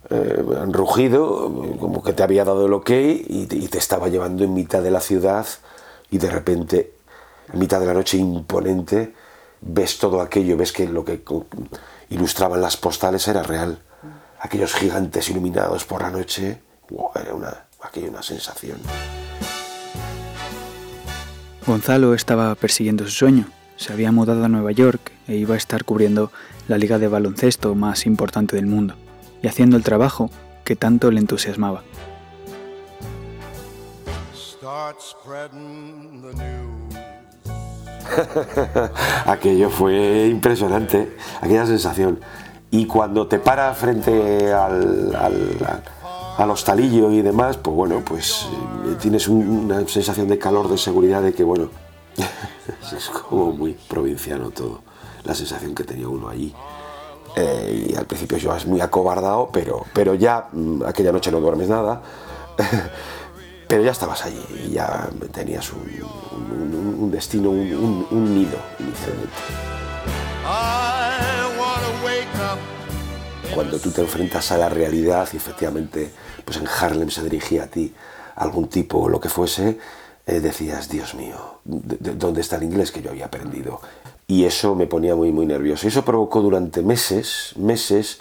eh, 0.10 0.44
rugido 0.68 1.52
como 1.80 2.04
que 2.04 2.14
te 2.14 2.22
había 2.22 2.46
dado 2.46 2.68
el 2.68 2.74
ok 2.74 2.90
y 2.90 3.48
te 3.48 3.78
estaba 3.78 4.08
llevando 4.08 4.44
en 4.44 4.54
mitad 4.54 4.84
de 4.84 4.92
la 4.92 5.02
ciudad 5.02 5.48
y 6.12 6.18
de 6.18 6.30
repente 6.30 6.94
en 7.52 7.60
mitad 7.60 7.80
de 7.80 7.88
la 7.88 7.94
noche 7.94 8.18
imponente 8.18 9.14
ves 9.62 9.98
todo 9.98 10.22
aquello, 10.22 10.58
ves 10.58 10.72
que 10.72 10.88
lo 10.88 11.04
que 11.04 11.22
ilustraban 12.10 12.62
las 12.62 12.78
postales 12.78 13.28
era 13.28 13.44
real. 13.44 13.80
Aquellos 14.40 14.74
gigantes 14.74 15.30
iluminados 15.30 15.86
por 15.86 16.02
la 16.02 16.12
noche, 16.12 16.62
era 17.16 17.34
una, 17.34 17.66
aquello 17.82 18.10
una 18.10 18.24
sensación. 18.24 18.78
Gonzalo 21.66 22.14
estaba 22.14 22.56
persiguiendo 22.56 23.04
su 23.06 23.12
sueño. 23.12 23.50
Se 23.76 23.94
había 23.94 24.12
mudado 24.12 24.44
a 24.46 24.50
Nueva 24.50 24.72
York 24.72 25.12
e 25.28 25.36
iba 25.36 25.56
a 25.56 25.58
estar 25.58 25.84
cubriendo 25.84 26.32
la 26.68 26.78
liga 26.78 26.98
de 26.98 27.08
baloncesto 27.08 27.76
más 27.76 28.06
importante 28.06 28.56
del 28.56 28.68
mundo 28.68 28.96
y 29.42 29.48
haciendo 29.48 29.78
el 29.78 29.84
trabajo 29.84 30.30
que 30.64 30.76
tanto 30.76 31.12
le 31.12 31.20
entusiasmaba. 31.20 31.84
Aquello 39.26 39.70
fue 39.70 40.28
impresionante, 40.28 41.16
aquella 41.42 41.66
sensación. 41.66 42.20
Y 42.70 42.86
cuando 42.86 43.28
te 43.28 43.40
para 43.40 43.74
frente 43.74 44.52
al, 44.52 45.16
al, 46.38 46.52
hostalillo 46.52 47.12
y 47.12 47.22
demás, 47.22 47.58
pues 47.58 47.76
bueno, 47.76 48.02
pues 48.06 48.48
eh, 48.86 48.96
tienes 49.00 49.28
una 49.28 49.88
sensación 49.88 50.28
de 50.28 50.38
calor, 50.38 50.68
de 50.68 50.78
seguridad, 50.78 51.22
de 51.22 51.34
que 51.34 51.44
bueno, 51.44 51.70
es 52.96 53.10
como 53.10 53.52
muy 53.52 53.74
provinciano 53.88 54.50
todo, 54.50 54.82
la 55.24 55.34
sensación 55.34 55.74
que 55.74 55.84
tenía 55.84 56.08
uno 56.10 56.28
allí. 56.28 56.54
Eh, 57.36 57.90
y 57.92 57.96
al 57.96 58.06
principio 58.06 58.38
yo 58.38 58.56
es 58.56 58.66
muy 58.66 58.82
acobardado, 58.82 59.50
pero, 59.54 59.86
pero 59.94 60.16
ya 60.16 60.48
mm, 60.52 60.84
aquella 60.86 61.12
noche 61.12 61.32
no 61.32 61.40
duermes 61.40 61.70
nada. 61.70 62.02
pero 63.68 63.84
ya 63.84 63.92
estabas 63.92 64.26
allí 64.26 64.42
y 64.66 64.72
ya 64.72 65.10
tenías 65.32 65.72
un, 65.74 67.12
destino, 67.12 67.50
un, 67.50 68.36
nido 68.36 68.58
Cuando 73.54 73.80
tú 73.80 73.92
te 73.92 74.02
enfrentas 74.02 74.52
a 74.52 74.58
la 74.58 74.70
realidad 74.70 75.28
y 75.34 75.38
efectivamente 75.38 76.12
pues 76.46 76.58
en 76.58 76.68
Harlem 76.68 77.10
se 77.10 77.24
dirigía 77.24 77.64
a 77.64 77.68
ti 77.68 77.94
algún 78.36 78.70
tipo 78.70 79.00
o 79.00 79.10
lo 79.10 79.20
que 79.20 79.30
fuese, 79.30 79.80
eh, 80.26 80.40
decías, 80.40 80.90
Dios 80.90 81.16
mío, 81.16 81.60
¿dónde 81.66 82.42
está 82.42 82.58
el 82.58 82.64
inglés 82.64 82.92
que 82.92 83.02
yo 83.02 83.10
había 83.10 83.26
aprendido? 83.26 83.82
Y 84.28 84.44
eso 84.44 84.76
me 84.76 84.88
ponía 84.88 85.16
muy, 85.16 85.32
muy 85.32 85.46
nervioso. 85.46 85.88
Y 85.88 85.90
eso 85.90 86.06
provocó 86.06 86.42
durante 86.42 86.84
meses, 86.84 87.54
meses, 87.56 88.20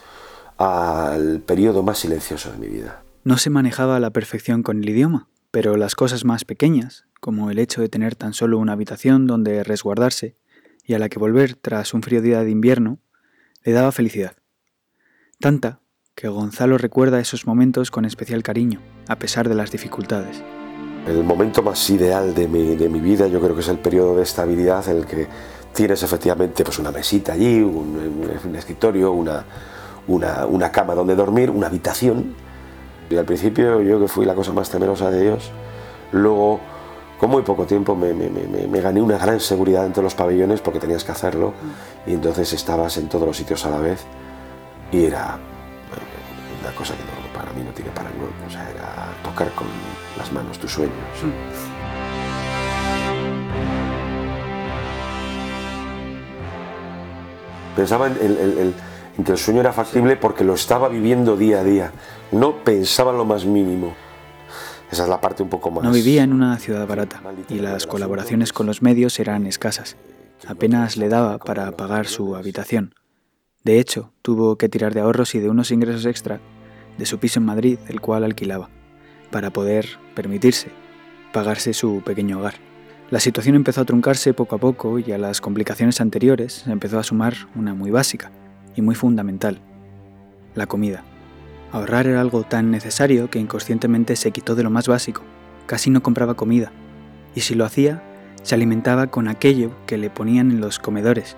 al 0.56 1.40
periodo 1.40 1.82
más 1.82 1.98
silencioso 1.98 2.50
de 2.52 2.58
mi 2.58 2.68
vida. 2.68 3.02
No 3.24 3.36
se 3.36 3.50
manejaba 3.50 3.96
a 3.96 4.00
la 4.00 4.10
perfección 4.10 4.62
con 4.62 4.82
el 4.82 4.88
idioma 4.88 5.26
pero 5.56 5.78
las 5.78 5.94
cosas 5.94 6.26
más 6.26 6.44
pequeñas, 6.44 7.06
como 7.18 7.50
el 7.50 7.58
hecho 7.58 7.80
de 7.80 7.88
tener 7.88 8.14
tan 8.14 8.34
solo 8.34 8.58
una 8.58 8.72
habitación 8.72 9.26
donde 9.26 9.64
resguardarse 9.64 10.36
y 10.84 10.92
a 10.92 10.98
la 10.98 11.08
que 11.08 11.18
volver 11.18 11.54
tras 11.54 11.94
un 11.94 12.02
frío 12.02 12.20
día 12.20 12.44
de 12.44 12.50
invierno, 12.50 12.98
le 13.64 13.72
daba 13.72 13.90
felicidad. 13.90 14.36
Tanta 15.40 15.80
que 16.14 16.28
Gonzalo 16.28 16.76
recuerda 16.76 17.20
esos 17.20 17.46
momentos 17.46 17.90
con 17.90 18.04
especial 18.04 18.42
cariño, 18.42 18.82
a 19.08 19.18
pesar 19.18 19.48
de 19.48 19.54
las 19.54 19.70
dificultades. 19.70 20.42
El 21.06 21.24
momento 21.24 21.62
más 21.62 21.88
ideal 21.88 22.34
de 22.34 22.48
mi, 22.48 23.00
vida 23.00 23.26
yo 23.26 23.40
creo 23.40 23.54
que 23.54 23.62
es 23.62 23.68
el 23.68 23.78
periodo 23.78 24.14
de 24.14 24.24
estabilidad 24.24 24.86
en 24.90 24.98
el 24.98 25.06
que 25.06 25.26
tienes 25.72 26.02
efectivamente 26.02 26.64
pues 26.64 26.78
una 26.78 26.92
mesita 26.92 27.32
allí, 27.32 27.62
un, 27.62 28.28
escritorio, 28.54 29.10
una, 29.10 29.46
una 30.06 30.70
cama 30.70 30.94
donde 30.94 31.14
dormir, 31.14 31.48
una 31.48 31.68
habitación 31.68 32.44
y 33.08 33.16
al 33.16 33.24
principio 33.24 33.80
yo 33.82 34.00
que 34.00 34.08
fui 34.08 34.24
la 34.24 34.34
cosa 34.34 34.52
más 34.52 34.70
temerosa 34.70 35.10
de 35.10 35.22
Dios, 35.22 35.50
luego 36.12 36.60
con 37.18 37.30
muy 37.30 37.42
poco 37.42 37.64
tiempo 37.66 37.94
me, 37.94 38.12
gané 38.80 39.00
una 39.00 39.16
gran 39.18 39.40
seguridad 39.40 39.86
entre 39.86 40.02
los 40.02 40.14
pabellones 40.14 40.60
porque 40.60 40.80
tenías 40.80 41.04
que 41.04 41.12
hacerlo 41.12 41.54
y 42.06 42.12
entonces 42.12 42.52
estabas 42.52 42.96
en 42.98 43.08
todos 43.08 43.26
los 43.26 43.36
sitios 43.36 43.64
a 43.64 43.70
la 43.70 43.78
vez 43.78 44.04
y 44.92 45.04
era 45.04 45.38
una 46.60 46.74
cosa 46.74 46.94
que 46.94 47.02
para 47.36 47.52
mí 47.52 47.62
no 47.64 47.70
tiene 47.72 47.90
sea, 48.50 48.70
era 48.70 49.08
tocar 49.22 49.50
con 49.52 49.66
las 50.18 50.32
manos 50.32 50.58
tus 50.58 50.72
sueños. 50.72 50.94
Pensaba 57.74 58.06
en 58.06 58.16
el 58.20 58.74
que 59.24 59.32
el 59.32 59.38
sueño 59.38 59.60
era 59.60 59.72
factible 59.72 60.16
porque 60.16 60.44
lo 60.44 60.54
estaba 60.54 60.88
viviendo 60.88 61.36
día 61.36 61.60
a 61.60 61.64
día. 61.64 61.92
No 62.32 62.64
pensaba 62.64 63.12
lo 63.12 63.24
más 63.24 63.44
mínimo. 63.44 63.94
Esa 64.90 65.04
es 65.04 65.08
la 65.08 65.20
parte 65.20 65.42
un 65.42 65.48
poco 65.48 65.70
más. 65.70 65.84
No 65.84 65.92
vivía 65.92 66.22
en 66.22 66.32
una 66.32 66.58
ciudad 66.58 66.86
barata 66.86 67.20
y 67.48 67.56
las 67.56 67.86
colaboraciones 67.86 68.52
con 68.52 68.66
los 68.66 68.82
medios 68.82 69.18
eran 69.18 69.46
escasas. 69.46 69.96
Apenas 70.46 70.96
le 70.96 71.08
daba 71.08 71.38
para 71.38 71.72
pagar 71.72 72.06
su 72.06 72.36
habitación. 72.36 72.94
De 73.64 73.80
hecho, 73.80 74.12
tuvo 74.22 74.56
que 74.56 74.68
tirar 74.68 74.94
de 74.94 75.00
ahorros 75.00 75.34
y 75.34 75.40
de 75.40 75.48
unos 75.48 75.70
ingresos 75.72 76.06
extra 76.06 76.40
de 76.98 77.06
su 77.06 77.18
piso 77.18 77.40
en 77.40 77.46
Madrid, 77.46 77.78
el 77.88 78.00
cual 78.00 78.22
alquilaba, 78.22 78.70
para 79.30 79.50
poder 79.50 79.98
permitirse 80.14 80.70
pagarse 81.36 81.74
su 81.74 82.00
pequeño 82.02 82.38
hogar. 82.38 82.54
La 83.10 83.20
situación 83.20 83.56
empezó 83.56 83.82
a 83.82 83.84
truncarse 83.84 84.32
poco 84.32 84.56
a 84.56 84.58
poco 84.58 84.98
y 84.98 85.12
a 85.12 85.18
las 85.18 85.42
complicaciones 85.42 86.00
anteriores 86.00 86.66
empezó 86.66 86.98
a 86.98 87.02
sumar 87.02 87.34
una 87.54 87.74
muy 87.74 87.90
básica, 87.90 88.32
y 88.76 88.82
muy 88.82 88.94
fundamental, 88.94 89.58
la 90.54 90.66
comida. 90.66 91.02
Ahorrar 91.72 92.06
era 92.06 92.20
algo 92.20 92.44
tan 92.44 92.70
necesario 92.70 93.28
que 93.30 93.38
inconscientemente 93.38 94.14
se 94.16 94.30
quitó 94.30 94.54
de 94.54 94.62
lo 94.62 94.70
más 94.70 94.86
básico, 94.86 95.22
casi 95.66 95.90
no 95.90 96.02
compraba 96.02 96.34
comida, 96.34 96.70
y 97.34 97.40
si 97.40 97.54
lo 97.54 97.64
hacía, 97.64 98.02
se 98.42 98.54
alimentaba 98.54 99.08
con 99.08 99.26
aquello 99.26 99.72
que 99.86 99.98
le 99.98 100.10
ponían 100.10 100.50
en 100.50 100.60
los 100.60 100.78
comedores, 100.78 101.36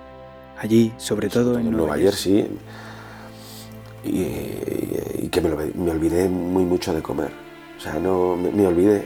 allí, 0.59 0.93
sobre 0.97 1.29
todo 1.29 1.57
en 1.57 1.71
Nueva 1.71 1.97
Jersey, 1.97 2.47
y, 4.03 5.27
que 5.29 5.41
me, 5.41 5.91
olvidé 5.91 6.29
muy 6.29 6.63
mucho 6.63 6.93
de 6.93 7.01
comer, 7.01 7.31
o 7.77 7.81
sea, 7.81 7.95
no 7.95 8.35
me, 8.35 8.65
olvidé, 8.67 9.05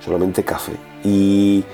solamente 0.00 0.42
café. 0.42 0.72
Y, 1.04 1.64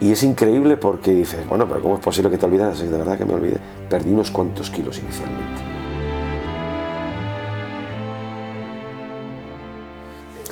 y 0.00 0.12
es 0.12 0.22
increíble 0.22 0.78
porque 0.78 1.12
dices, 1.12 1.46
bueno, 1.46 1.68
pero 1.68 1.82
¿cómo 1.82 1.96
es 1.96 2.00
posible 2.00 2.30
que 2.30 2.38
te 2.38 2.46
olvidas? 2.46 2.80
De 2.80 2.88
verdad 2.88 3.18
que 3.18 3.26
me 3.26 3.34
olvidé. 3.34 3.58
Perdí 3.88 4.10
unos 4.10 4.30
cuantos 4.30 4.70
kilos 4.70 4.98
inicialmente. 4.98 5.62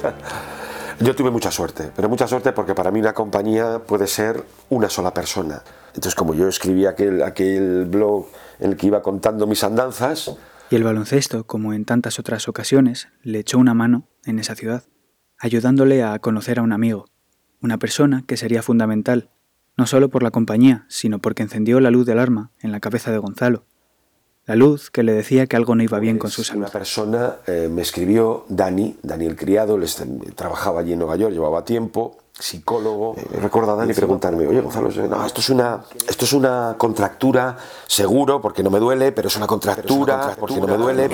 Yo 1.00 1.14
tuve 1.14 1.30
mucha 1.30 1.50
suerte, 1.50 1.90
pero 1.96 2.08
mucha 2.08 2.26
suerte 2.26 2.52
porque 2.52 2.74
para 2.74 2.90
mí 2.90 3.00
una 3.00 3.14
compañía 3.14 3.78
puede 3.78 4.06
ser 4.06 4.44
una 4.68 4.90
sola 4.90 5.14
persona. 5.14 5.62
Entonces, 5.88 6.16
como 6.16 6.34
yo 6.34 6.48
escribí 6.48 6.86
aquel, 6.86 7.22
aquel 7.22 7.86
blog 7.86 8.26
en 8.58 8.72
el 8.72 8.76
que 8.76 8.88
iba 8.88 9.00
contando 9.00 9.46
mis 9.46 9.62
andanzas... 9.62 10.36
Y 10.70 10.74
el 10.74 10.82
baloncesto, 10.82 11.44
como 11.46 11.72
en 11.72 11.84
tantas 11.84 12.18
otras 12.18 12.48
ocasiones, 12.48 13.08
le 13.22 13.38
echó 13.38 13.58
una 13.58 13.74
mano 13.74 14.08
en 14.24 14.40
esa 14.40 14.56
ciudad, 14.56 14.82
ayudándole 15.38 16.02
a 16.02 16.18
conocer 16.18 16.58
a 16.58 16.62
un 16.62 16.72
amigo, 16.72 17.06
una 17.62 17.78
persona 17.78 18.24
que 18.26 18.36
sería 18.36 18.62
fundamental 18.62 19.30
no 19.78 19.86
solo 19.86 20.08
por 20.10 20.24
la 20.24 20.32
compañía, 20.32 20.84
sino 20.88 21.20
porque 21.20 21.44
encendió 21.44 21.78
la 21.78 21.90
luz 21.90 22.04
de 22.04 22.12
alarma 22.12 22.50
en 22.60 22.72
la 22.72 22.80
cabeza 22.80 23.12
de 23.12 23.18
Gonzalo. 23.18 23.62
La 24.44 24.56
luz 24.56 24.90
que 24.90 25.04
le 25.04 25.12
decía 25.12 25.46
que 25.46 25.54
algo 25.54 25.76
no 25.76 25.84
iba 25.84 26.00
bien 26.00 26.18
con 26.18 26.30
su 26.30 26.42
salud. 26.42 26.62
Una 26.62 26.70
persona 26.70 27.36
eh, 27.46 27.68
me 27.70 27.82
escribió, 27.82 28.44
Dani, 28.48 28.96
Daniel 29.02 29.36
Criado, 29.36 29.78
trabajaba 30.34 30.80
allí 30.80 30.94
en 30.94 30.98
Nueva 30.98 31.14
York, 31.14 31.32
llevaba 31.32 31.64
tiempo, 31.64 32.18
psicólogo. 32.36 33.14
Eh, 33.16 33.38
recuerdo 33.40 33.72
a 33.72 33.76
Dani 33.76 33.94
preguntarme, 33.94 34.48
oye 34.48 34.60
Gonzalo, 34.60 34.90
no, 35.08 35.24
esto 35.24 35.40
es, 35.40 35.50
una, 35.50 35.84
esto 36.08 36.24
es 36.24 36.32
una 36.32 36.74
contractura, 36.76 37.56
seguro, 37.86 38.40
porque 38.40 38.64
no 38.64 38.70
me 38.70 38.80
duele, 38.80 39.12
pero 39.12 39.28
es 39.28 39.36
una 39.36 39.46
contractura, 39.46 40.34
porque 40.40 40.56
no 40.56 40.66
me 40.66 40.76
duele. 40.76 41.08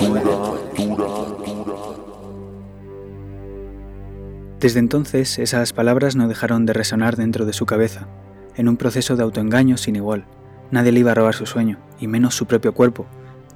Desde 4.59 4.79
entonces, 4.79 5.37
esas 5.37 5.71
palabras 5.71 6.15
no 6.15 6.27
dejaron 6.27 6.65
de 6.65 6.73
resonar 6.73 7.15
dentro 7.15 7.45
de 7.45 7.53
su 7.53 7.67
cabeza 7.67 8.07
en 8.55 8.67
un 8.67 8.77
proceso 8.77 9.15
de 9.15 9.23
autoengaño 9.23 9.77
sin 9.77 9.95
igual. 9.95 10.25
Nadie 10.71 10.91
le 10.91 10.99
iba 10.99 11.11
a 11.11 11.15
robar 11.15 11.33
su 11.33 11.45
sueño, 11.45 11.77
y 11.99 12.07
menos 12.07 12.35
su 12.35 12.45
propio 12.45 12.73
cuerpo. 12.73 13.05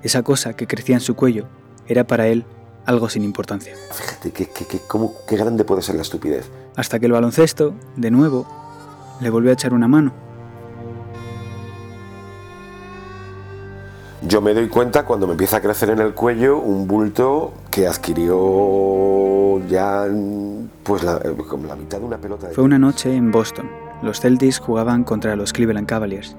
Esa 0.04 0.24
cosa 0.24 0.54
que 0.56 0.68
crecía 0.68 0.96
en 0.96 1.02
su 1.02 1.16
cuello 1.16 1.48
era 1.88 2.06
para 2.06 2.28
él 2.28 2.46
algo 2.86 3.10
sin 3.10 3.24
importancia. 3.24 3.76
Fíjate 3.92 4.32
qué, 4.32 4.48
qué 4.48 5.36
grande 5.36 5.64
puede 5.64 5.82
ser 5.82 5.96
la 5.96 6.02
estupidez. 6.02 6.50
Hasta 6.76 7.00
que 7.00 7.08
el 7.08 7.12
baloncesto, 7.12 7.74
de 7.96 8.12
nuevo, 8.12 8.48
le 9.20 9.30
volvió 9.30 9.52
a 9.52 9.54
echar 9.54 9.74
una 9.74 9.88
mano. 9.88 10.14
Yo 14.22 14.42
me 14.42 14.54
doy 14.54 14.68
cuenta 14.68 15.06
cuando 15.06 15.28
me 15.28 15.34
empieza 15.34 15.58
a 15.58 15.62
crecer 15.62 15.90
en 15.90 16.00
el 16.00 16.14
cuello 16.14 16.58
un 16.60 16.88
bulto 16.88 17.54
que 17.72 17.88
adquirió 17.88 18.36
ya 19.58 20.06
pues 20.84 21.04
la, 21.04 21.20
como 21.48 21.68
la 21.68 21.76
mitad 21.76 22.00
de 22.00 22.06
una 22.06 22.18
pelota. 22.18 22.48
De 22.48 22.54
Fue 22.54 22.64
una 22.64 22.78
noche 22.78 23.16
en 23.16 23.32
Boston, 23.32 23.70
los 24.02 24.20
Celtics 24.20 24.60
jugaban 24.60 25.04
contra 25.04 25.36
los 25.36 25.54
Cleveland 25.54 25.88
Cavaliers. 25.88 26.36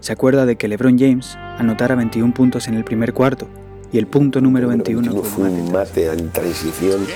Se 0.00 0.12
acuerda 0.12 0.46
de 0.46 0.56
que 0.56 0.68
LeBron 0.68 0.98
James 0.98 1.36
anotara 1.58 1.94
21 1.94 2.34
puntos 2.34 2.68
en 2.68 2.74
el 2.74 2.84
primer 2.84 3.12
cuarto 3.12 3.46
y 3.92 3.98
el 3.98 4.06
punto 4.06 4.40
número 4.40 4.68
21 4.68 5.22
fue 5.22 5.48
un 5.48 5.70
mate 5.72 6.12
en 6.12 6.30
transición 6.30 7.06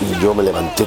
y 0.00 0.22
yo 0.22 0.34
me 0.34 0.42
levanté 0.42 0.86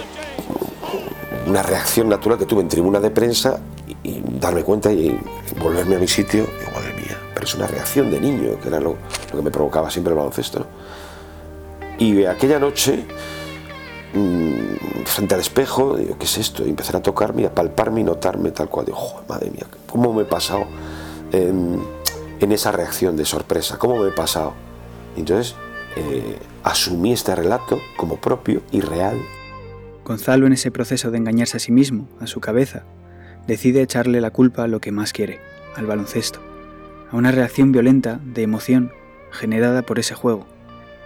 una 1.45 1.61
reacción 1.61 2.09
natural 2.09 2.39
que 2.39 2.45
tuve 2.45 2.61
en 2.61 2.67
tribuna 2.67 2.99
de 2.99 3.11
prensa 3.11 3.59
y, 4.03 4.21
darme 4.39 4.63
cuenta 4.63 4.91
y 4.91 5.19
volverme 5.61 5.97
a 5.97 5.99
mi 5.99 6.07
sitio 6.07 6.43
y 6.43 6.73
madre 6.73 6.93
mía 6.95 7.17
pero 7.33 7.45
es 7.45 7.53
una 7.53 7.67
reacción 7.67 8.09
de 8.09 8.19
niño 8.19 8.59
que 8.59 8.69
era 8.69 8.79
lo, 8.79 8.97
que 9.29 9.41
me 9.41 9.51
provocaba 9.51 9.91
siempre 9.91 10.13
el 10.13 10.17
baloncesto 10.17 10.65
y 12.01 12.25
aquella 12.25 12.57
noche 12.57 13.05
mm, 14.15 15.05
frente 15.05 15.35
al 15.35 15.41
espejo, 15.41 15.97
digo, 15.97 16.17
¿qué 16.17 16.25
es 16.25 16.37
esto? 16.39 16.65
Y 16.65 16.69
empezar 16.69 16.95
a 16.95 17.03
tocarme, 17.03 17.45
a 17.45 17.53
palparme 17.53 18.01
y 18.01 18.03
notarme 18.03 18.49
tal 18.49 18.69
cual. 18.69 18.87
Digo, 18.87 19.23
madre 19.29 19.51
mía, 19.51 19.67
¿cómo 19.87 20.11
me 20.11 20.23
he 20.23 20.25
pasado 20.25 20.65
en, 21.31 21.79
esa 22.39 22.71
reacción 22.71 23.15
de 23.15 23.23
sorpresa? 23.23 23.77
¿Cómo 23.77 23.97
me 23.97 24.09
he 24.09 24.11
pasado? 24.11 24.53
entonces 25.15 25.55
eh, 25.95 26.39
asumí 26.63 27.13
este 27.13 27.35
relato 27.35 27.79
como 27.97 28.15
propio 28.15 28.63
y 28.71 28.81
real. 28.81 29.21
Gonzalo, 30.03 30.47
en 30.47 30.53
ese 30.53 30.71
proceso 30.71 31.11
de 31.11 31.19
engañarse 31.19 31.57
a 31.57 31.59
sí 31.59 31.71
mismo, 31.71 32.07
a 32.19 32.25
su 32.25 32.39
cabeza, 32.39 32.83
decide 33.45 33.83
echarle 33.83 34.21
la 34.21 34.31
culpa 34.31 34.63
a 34.63 34.67
lo 34.67 34.81
que 34.81 34.91
más 34.91 35.13
quiere, 35.13 35.39
al 35.75 35.85
baloncesto, 35.85 36.39
a 37.11 37.15
una 37.15 37.31
reacción 37.31 37.71
violenta 37.71 38.19
de 38.23 38.41
emoción 38.41 38.91
generada 39.31 39.83
por 39.83 39.99
ese 39.99 40.15
juego. 40.15 40.47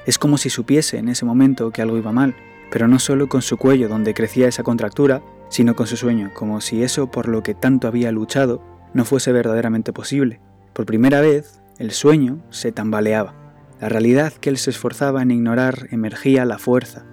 Es 0.06 0.20
como 0.20 0.38
si 0.38 0.50
supiese 0.50 0.98
en 0.98 1.10
ese 1.10 1.26
momento 1.26 1.72
que 1.72 1.82
algo 1.82 1.98
iba 1.98 2.12
mal, 2.12 2.36
pero 2.72 2.88
no 2.88 3.00
solo 3.00 3.28
con 3.28 3.42
su 3.42 3.58
cuello 3.58 3.90
donde 3.90 4.14
crecía 4.14 4.48
esa 4.48 4.64
contractura, 4.64 5.24
sino 5.50 5.76
con 5.76 5.88
su 5.88 5.98
sueño, 5.98 6.32
como 6.34 6.62
si 6.62 6.84
eso 6.84 7.10
por 7.10 7.28
lo 7.28 7.44
que 7.44 7.54
tanto 7.54 7.88
había 7.88 8.12
luchado 8.12 8.62
no 8.94 9.06
fuese 9.06 9.32
verdaderamente 9.32 9.94
posible. 9.94 10.42
Por 10.74 10.86
primera 10.86 11.22
vez, 11.22 11.62
el 11.80 11.92
sueño 11.92 12.44
se 12.50 12.72
tambaleaba. 12.72 13.34
La 13.82 13.90
realidad 13.90 14.34
que 14.34 14.50
él 14.50 14.58
se 14.58 14.70
esforzaba 14.70 15.22
en 15.22 15.32
ignorar 15.32 15.88
emergía 15.92 16.46
la 16.46 16.58
fuerza. 16.58 17.06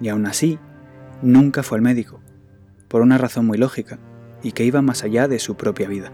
Y 0.00 0.08
aún 0.08 0.26
así, 0.26 0.58
nunca 1.22 1.62
fue 1.62 1.78
al 1.78 1.82
médico, 1.82 2.20
por 2.88 3.02
una 3.02 3.18
razón 3.18 3.46
muy 3.46 3.58
lógica, 3.58 3.98
y 4.42 4.52
que 4.52 4.64
iba 4.64 4.80
más 4.82 5.04
allá 5.04 5.28
de 5.28 5.38
su 5.38 5.56
propia 5.56 5.88
vida. 5.88 6.12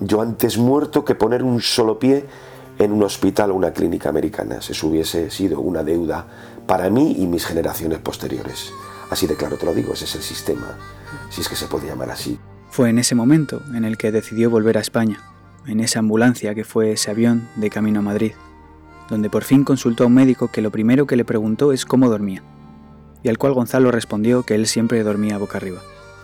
Yo 0.00 0.20
antes 0.20 0.56
muerto 0.56 1.04
que 1.04 1.14
poner 1.14 1.42
un 1.42 1.60
solo 1.60 1.98
pie 1.98 2.26
en 2.84 2.92
un 2.92 3.02
hospital 3.02 3.50
o 3.50 3.54
una 3.54 3.72
clínica 3.72 4.08
americana. 4.08 4.60
Si 4.60 4.72
eso 4.72 4.88
hubiese 4.88 5.30
sido 5.30 5.60
una 5.60 5.82
deuda 5.82 6.26
para 6.66 6.90
mí 6.90 7.16
y 7.18 7.26
mis 7.26 7.44
generaciones 7.44 7.98
posteriores. 7.98 8.72
Así 9.10 9.26
de 9.26 9.36
claro 9.36 9.56
te 9.56 9.66
lo 9.66 9.74
digo, 9.74 9.92
ese 9.92 10.06
es 10.06 10.14
el 10.14 10.22
sistema, 10.22 10.78
si 11.30 11.42
es 11.42 11.48
que 11.48 11.56
se 11.56 11.66
puede 11.66 11.86
llamar 11.86 12.10
así. 12.10 12.38
Fue 12.70 12.88
en 12.88 12.98
ese 12.98 13.14
momento 13.14 13.60
en 13.74 13.84
el 13.84 13.98
que 13.98 14.10
decidió 14.10 14.48
volver 14.48 14.78
a 14.78 14.80
España, 14.80 15.20
en 15.66 15.80
esa 15.80 15.98
ambulancia 15.98 16.54
que 16.54 16.64
fue 16.64 16.92
ese 16.92 17.10
avión 17.10 17.48
de 17.56 17.68
camino 17.68 18.00
a 18.00 18.02
Madrid, 18.02 18.32
donde 19.10 19.28
por 19.28 19.44
fin 19.44 19.64
consultó 19.64 20.04
a 20.04 20.06
un 20.06 20.14
médico 20.14 20.48
que 20.48 20.62
lo 20.62 20.70
primero 20.70 21.06
que 21.06 21.16
le 21.16 21.26
preguntó 21.26 21.72
es 21.72 21.84
cómo 21.84 22.08
dormía, 22.08 22.42
y 23.22 23.28
al 23.28 23.36
cual 23.36 23.52
Gonzalo 23.52 23.90
respondió 23.90 24.44
que 24.44 24.54
él 24.54 24.66
siempre 24.66 25.02
dormía 25.02 25.36
boca 25.36 25.58
arriba. 25.58 25.80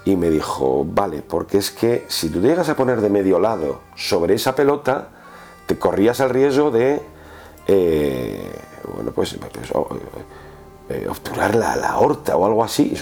Y 0.06 0.16
me 0.16 0.30
dijo, 0.30 0.86
vale, 0.86 1.20
porque 1.20 1.58
es 1.58 1.70
que 1.70 2.06
si 2.08 2.30
tú 2.30 2.40
llegas 2.40 2.70
a 2.70 2.76
poner 2.76 3.02
de 3.02 3.10
medio 3.10 3.38
lado 3.38 3.82
sobre 3.94 4.34
esa 4.34 4.54
pelota, 4.54 5.10
te 5.68 5.78
corrías 5.78 6.18
el 6.20 6.30
riesgo 6.30 6.70
de, 6.70 7.00
eh, 7.66 8.50
bueno, 8.94 9.12
pues, 9.12 9.36
pues 9.52 9.70
eh, 10.88 11.06
obturar 11.06 11.54
la, 11.54 11.76
la, 11.76 11.90
aorta 11.90 12.36
o 12.36 12.46
algo 12.46 12.64
así, 12.64 12.94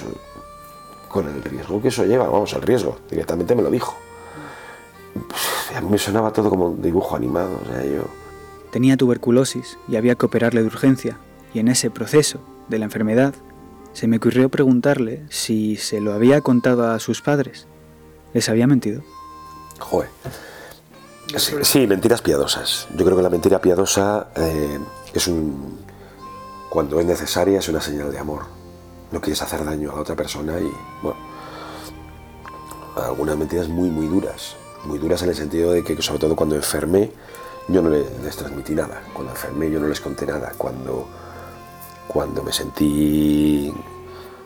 con 1.08 1.28
el 1.28 1.42
riesgo 1.44 1.80
que 1.80 1.88
eso 1.88 2.04
lleva, 2.04 2.28
vamos, 2.28 2.52
el 2.54 2.62
riesgo, 2.62 2.98
directamente 3.08 3.54
me 3.54 3.62
lo 3.62 3.70
dijo. 3.70 3.96
Pues, 5.14 5.76
a 5.76 5.80
mí 5.80 5.88
me 5.88 5.96
sonaba 5.96 6.32
todo 6.32 6.50
como 6.50 6.66
un 6.70 6.82
dibujo 6.82 7.14
animado, 7.14 7.60
o 7.62 7.72
sea, 7.72 7.84
yo... 7.84 8.02
Tenía 8.72 8.96
tuberculosis 8.96 9.78
y 9.86 9.94
había 9.94 10.16
que 10.16 10.26
operarle 10.26 10.62
de 10.62 10.66
urgencia, 10.66 11.18
y 11.54 11.60
en 11.60 11.68
ese 11.68 11.88
proceso 11.88 12.40
de 12.68 12.80
la 12.80 12.86
enfermedad 12.86 13.32
se 13.92 14.08
me 14.08 14.16
ocurrió 14.16 14.48
preguntarle 14.48 15.24
si 15.30 15.76
se 15.76 16.00
lo 16.00 16.12
había 16.12 16.40
contado 16.40 16.90
a 16.90 16.98
sus 16.98 17.22
padres. 17.22 17.68
¿Les 18.34 18.48
había 18.48 18.66
mentido? 18.66 19.02
Joder. 19.78 20.10
Sí, 21.62 21.86
mentiras 21.86 22.22
piadosas. 22.22 22.86
Yo 22.96 23.04
creo 23.04 23.16
que 23.16 23.22
la 23.22 23.30
mentira 23.30 23.60
piadosa 23.60 24.28
eh, 24.36 24.78
es 25.12 25.26
un. 25.26 25.84
Cuando 26.70 27.00
es 27.00 27.06
necesaria, 27.06 27.58
es 27.58 27.68
una 27.68 27.80
señal 27.80 28.12
de 28.12 28.18
amor. 28.18 28.42
No 29.12 29.20
quieres 29.20 29.40
hacer 29.42 29.64
daño 29.64 29.90
a 29.92 29.94
la 29.96 30.00
otra 30.00 30.14
persona 30.14 30.58
y, 30.58 30.70
bueno. 31.02 31.18
Algunas 32.96 33.36
mentiras 33.36 33.68
muy, 33.68 33.90
muy 33.90 34.06
duras. 34.06 34.56
Muy 34.84 34.98
duras 34.98 35.22
en 35.22 35.30
el 35.30 35.34
sentido 35.34 35.72
de 35.72 35.82
que, 35.82 36.00
sobre 36.00 36.20
todo 36.20 36.36
cuando 36.36 36.54
enfermé, 36.54 37.10
yo 37.68 37.82
no 37.82 37.90
les 37.90 38.36
transmití 38.36 38.74
nada. 38.74 39.02
Cuando 39.12 39.32
enfermé, 39.32 39.70
yo 39.70 39.80
no 39.80 39.88
les 39.88 40.00
conté 40.00 40.26
nada. 40.26 40.52
Cuando 40.56 41.06
cuando 42.16 42.42
me 42.42 42.52
sentí, 42.52 43.72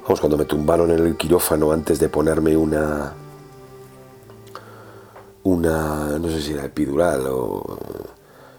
vamos, 0.02 0.20
cuando 0.20 0.36
me 0.36 0.44
tumbaron 0.44 0.90
en 0.90 1.06
el 1.06 1.16
quirófano 1.16 1.72
antes 1.72 1.98
de 1.98 2.08
ponerme 2.08 2.56
una, 2.56 3.12
una, 5.44 6.18
no 6.18 6.28
sé 6.28 6.42
si 6.42 6.52
era 6.52 6.64
epidural 6.64 7.26
o, 7.28 7.78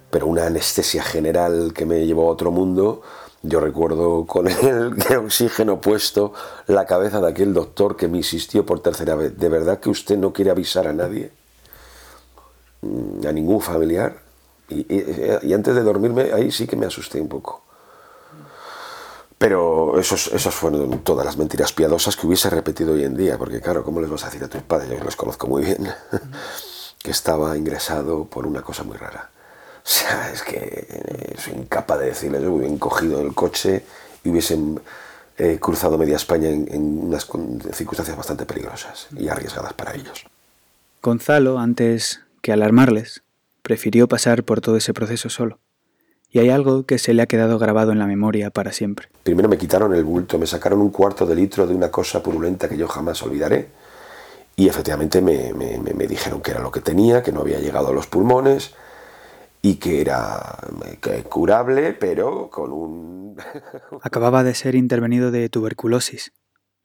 pero 0.10 0.28
una 0.28 0.46
anestesia 0.46 1.04
general 1.04 1.74
que 1.74 1.86
me 1.86 2.06
llevó 2.06 2.30
a 2.30 2.32
otro 2.32 2.52
mundo, 2.52 3.02
yo 3.44 3.60
recuerdo 3.60 4.26
con 4.26 4.48
el, 4.48 4.94
oxígeno 5.17 5.82
puesto 5.82 6.34
la 6.67 6.86
cabeza 6.86 7.22
de 7.22 7.30
aquel 7.30 7.54
doctor 7.54 7.96
que 7.96 8.08
me 8.08 8.17
insistió 8.17 8.65
por 8.65 8.82
tercera 8.82 9.15
vez, 9.15 9.38
¿de 9.38 9.50
verdad 9.50 9.80
que 9.80 9.89
usted 9.89 10.17
no 10.17 10.34
quiere 10.34 10.52
avisar 10.52 10.88
a 10.88 10.94
nadie? 10.94 11.32
Mm, 12.82 13.28
a 13.28 13.32
ningún 13.32 13.62
familiar. 13.62 14.22
y 14.70 15.54
antes 15.54 15.76
de 15.76 15.84
dormirme, 15.84 16.32
ahí 16.32 16.50
sí 16.50 16.65
que 16.65 16.78
me 16.78 16.86
asusté 16.86 17.20
un 17.20 17.28
poco. 17.28 17.62
Pero 19.41 20.00
esos, 20.00 20.28
esos 20.28 20.54
fueron 20.54 21.00
todas 21.00 21.26
las 21.26 21.36
mentiras 21.36 21.74
piadosas 21.74 22.15
que 22.15 22.28
hubiese 22.28 22.48
repetido 22.52 22.94
hoy 22.94 23.06
en 23.06 23.17
día, 23.17 23.39
porque 23.39 23.60
claro, 23.60 23.84
¿cómo 23.84 24.00
les 24.00 24.08
vas 24.08 24.22
a 24.22 24.28
decir 24.28 24.44
a 24.44 24.48
tus 24.48 24.62
padres? 24.62 25.00
Yo 25.00 25.04
los 25.04 25.15
conozco 25.15 25.48
muy 25.48 25.63
bien, 25.65 25.91
que 27.04 27.12
estaba 27.12 27.58
ingresado 27.58 28.26
por 28.26 28.46
una 28.46 28.62
cosa 28.62 28.84
muy 28.84 28.98
rara. 28.98 29.30
O 29.78 29.88
sea, 29.88 30.32
es 30.32 30.44
que 30.44 31.36
soy 31.38 31.54
incapaz 31.54 32.00
de 32.00 32.06
decirles, 32.08 32.42
yo 32.44 32.54
hubiesen 32.54 32.78
cogido 32.78 33.22
el 33.22 33.34
coche 33.34 33.84
y 34.24 34.30
hubiesen 34.30 34.80
eh, 35.38 35.58
cruzado 35.60 35.98
media 35.98 36.18
España 36.18 36.50
en, 36.50 36.68
en 36.72 37.00
unas 37.00 37.28
circunstancias 37.74 38.16
bastante 38.16 38.46
peligrosas 38.46 39.08
y 39.18 39.28
arriesgadas 39.28 39.74
para 39.74 39.96
ellos. 39.96 40.26
Gonzalo, 41.02 41.58
antes 41.58 42.22
que 42.42 42.54
alarmarles, 42.54 43.24
prefirió 43.64 44.08
pasar 44.08 44.44
por 44.44 44.62
todo 44.62 44.78
ese 44.78 44.94
proceso 44.94 45.30
solo 45.30 45.60
y 46.32 46.40
hay 46.40 46.50
algo 46.50 46.86
que 46.86 46.98
se 46.98 47.14
le 47.14 47.22
ha 47.22 47.26
quedado 47.26 47.60
grabado 47.60 47.92
en 47.92 48.00
la 48.00 48.08
memoria 48.08 48.50
para 48.52 48.72
siempre. 48.72 49.08
Primero 49.24 49.50
me 49.50 49.58
quitaron 49.58 49.94
el 49.94 50.04
bulto, 50.04 50.40
me 50.40 50.48
sacaron 50.48 50.80
un 50.80 50.90
cuarto 50.90 51.26
de 51.26 51.36
litro 51.36 51.68
de 51.68 51.76
una 51.76 51.92
cosa 51.92 52.24
purulenta 52.24 52.70
que 52.70 52.78
yo 52.78 52.88
jamás 52.88 53.22
olvidaré 53.22 53.68
y 54.56 54.68
efectivamente 54.68 55.22
me, 55.22 56.08
dijeron 56.08 56.42
que 56.42 56.52
era 56.52 56.62
lo 56.62 56.72
que 56.72 56.82
tenía, 56.82 57.24
que 57.24 57.32
no 57.32 57.42
había 57.42 57.60
llegado 57.60 57.90
a 57.90 57.94
los 57.94 58.08
pulmones 58.08 58.76
y 59.62 59.76
que 59.76 60.02
era 60.02 60.60
curable, 61.30 61.94
pero 61.94 62.50
con 62.50 62.72
un... 62.72 63.38
Acababa 64.02 64.44
de 64.44 64.54
ser 64.54 64.76
intervenido 64.76 65.32
de 65.32 65.50
tuberculosis. 65.50 66.34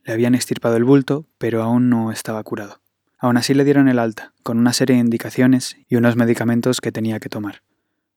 Le 0.04 0.12
habían 0.12 0.34
estirpado 0.34 0.76
el 0.76 0.84
bulto, 0.84 1.26
pero 1.38 1.62
aún 1.62 1.90
no 1.90 2.12
estaba 2.12 2.42
curado. 2.44 2.80
Aún 3.18 3.36
así 3.38 3.54
le 3.54 3.64
dieron 3.64 3.88
el 3.88 3.98
alta, 3.98 4.32
con 4.42 4.58
una 4.58 4.72
serie 4.72 4.96
de 4.96 5.00
indicaciones 5.00 5.76
y 5.88 5.96
unos 5.96 6.16
medicamentos 6.16 6.80
que 6.80 6.92
tenía 6.92 7.18
que 7.18 7.28
tomar. 7.28 7.62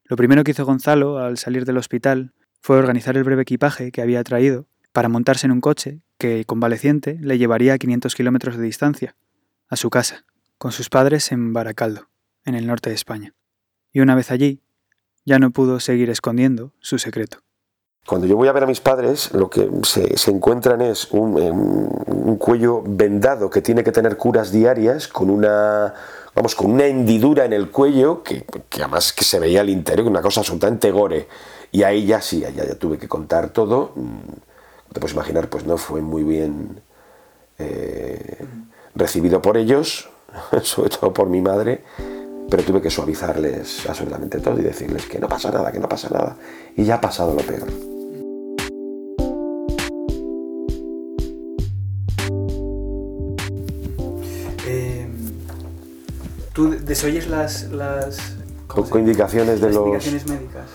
Lo 0.04 0.18
primero 0.18 0.44
que 0.44 0.52
hizo 0.52 0.66
Gonzalo 0.66 1.20
al 1.20 1.38
salir 1.38 1.66
del 1.66 1.78
hospital 1.78 2.34
fue 2.62 2.78
organizar 2.78 3.16
el 3.16 3.24
breve 3.24 3.44
equipaje 3.44 3.92
que 3.92 4.02
había 4.02 4.24
traído 4.24 4.68
para 4.92 5.10
montarse 5.10 5.48
en 5.48 5.52
un 5.52 5.62
coche 5.62 6.02
que, 6.18 6.44
convaleciente, 6.46 7.18
le 7.22 7.38
llevaría 7.38 7.74
a 7.74 7.78
500 7.78 8.16
kilómetros 8.16 8.58
de 8.58 8.64
distancia, 8.64 9.16
a 9.70 9.76
su 9.76 9.90
casa, 9.90 10.26
con 10.58 10.72
sus 10.72 10.90
padres 10.90 11.32
en 11.32 11.54
Baracaldo, 11.54 12.10
en 12.44 12.56
el 12.56 12.68
norte 12.68 12.90
de 12.90 12.96
España. 12.96 13.34
Y 13.94 14.02
una 14.02 14.16
vez 14.16 14.32
allí, 14.32 14.62
ya 15.26 15.40
no 15.40 15.52
pudo 15.52 15.80
seguir 15.80 16.10
escondiendo 16.10 16.74
su 16.80 16.98
secreto. 16.98 17.40
Cuando 18.06 18.26
yo 18.26 18.36
voy 18.36 18.48
a 18.48 18.52
ver 18.52 18.64
a 18.64 18.68
mis 18.68 18.80
padres, 18.80 19.32
lo 19.34 19.50
que 19.50 19.70
se, 19.84 20.32
encuentran 20.32 20.82
es 20.82 21.12
un, 21.12 21.36
un, 21.38 22.38
cuello 22.38 22.82
vendado 22.84 23.52
que 23.52 23.62
tiene 23.62 23.84
que 23.84 23.92
tener 23.92 24.18
curas 24.18 24.52
diarias 24.52 25.08
con 25.08 25.30
una, 25.30 25.94
vamos, 26.34 26.56
con 26.56 26.72
una 26.72 26.86
hendidura 26.86 27.46
en 27.46 27.54
el 27.54 27.70
cuello 27.70 28.24
que, 28.24 28.46
además 28.72 29.14
que 29.14 29.24
se 29.24 29.40
veía 29.40 29.62
al 29.62 29.70
interior, 29.70 30.08
una 30.08 30.22
cosa 30.22 30.40
absolutamente 30.40 30.90
gore. 30.90 31.28
Y 31.72 31.84
ahí 31.84 32.08
ya 32.08 32.20
sí, 32.22 32.40
ya, 32.40 32.50
ya 32.50 32.74
tuve 32.76 32.98
que 32.98 33.08
contar 33.08 33.52
todo. 33.52 33.92
Mm, 33.96 34.94
te 34.94 35.00
puedes 35.00 35.14
imaginar, 35.14 35.50
pues 35.50 35.66
no 35.66 35.78
fue 35.78 36.02
muy 36.02 36.24
bien 36.24 36.82
eh, 37.60 38.09
recibido 39.00 39.42
por 39.42 39.58
ellos, 39.58 40.10
sobre 40.62 40.90
todo 40.90 41.12
por 41.12 41.30
mi 41.30 41.42
madre, 41.42 41.84
pero 42.50 42.64
tuve 42.64 42.82
que 42.82 42.90
suavizarles 42.90 43.88
absolutamente 43.88 44.40
todo 44.40 44.60
y 44.60 44.64
decirles 44.64 45.06
que 45.06 45.20
no 45.20 45.28
pasa 45.28 45.52
nada, 45.52 45.72
que 45.72 45.80
no 45.80 45.90
pasa 45.90 46.10
nada. 46.10 46.36
Y 46.76 46.84
ya 46.84 46.96
ha 46.96 47.02
pasado 47.02 47.34
lo 47.34 47.42
peor. 47.42 47.70
¿Tú 56.54 56.72
desoyes 56.72 57.30
las, 57.30 57.72
las 57.72 58.36
con, 58.68 58.86
indicaciones 59.00 59.62
de 59.62 59.68
las 59.68 59.78
indicaciones 59.78 60.28
médicas? 60.28 60.66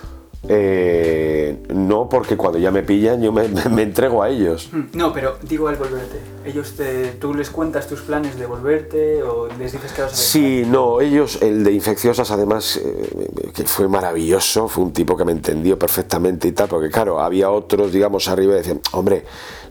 Eh, 0.48 1.56
no, 1.68 2.08
porque 2.08 2.36
cuando 2.36 2.58
ya 2.58 2.70
me 2.70 2.82
pillan 2.82 3.22
yo 3.22 3.32
me, 3.32 3.48
me 3.70 3.82
entrego 3.82 4.22
a 4.22 4.28
ellos. 4.28 4.68
Mm, 4.72 4.82
No, 4.96 5.12
pero 5.12 5.36
digo 5.42 5.68
al 5.68 5.76
volverte. 5.76 6.18
Ellos 6.44 6.74
te, 6.76 7.12
tú 7.12 7.34
les 7.34 7.50
cuentas 7.50 7.86
tus 7.86 8.00
planes 8.02 8.38
de 8.38 8.46
volverte 8.46 9.22
o 9.22 9.48
les 9.58 9.72
dices 9.72 9.92
que 9.92 10.02
vas 10.02 10.12
a 10.12 10.16
Sí, 10.16 10.64
no, 10.66 11.00
ellos, 11.00 11.40
el 11.42 11.64
de 11.64 11.72
infecciosas 11.72 12.30
además, 12.30 12.76
eh, 12.76 13.28
que 13.54 13.64
fue 13.64 13.88
maravilloso, 13.88 14.68
fue 14.68 14.84
un 14.84 14.92
tipo 14.92 15.16
que 15.16 15.24
me 15.24 15.32
entendió 15.32 15.78
perfectamente 15.78 16.48
y 16.48 16.52
tal, 16.52 16.68
porque 16.68 16.90
claro, 16.90 17.20
había 17.20 17.50
otros, 17.50 17.92
digamos, 17.92 18.28
arriba 18.28 18.54
y 18.54 18.56
decían, 18.58 18.80
hombre, 18.92 19.24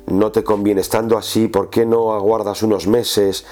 no 0.08 0.32
te 0.32 0.44
conviene 0.44 0.82
estando 0.82 1.18
así, 1.18 1.48
¿por 1.48 1.70
qué 1.70 1.86
no 1.86 2.14
aguardas 2.14 2.64
unos 2.64 2.88
meses? 2.88 3.46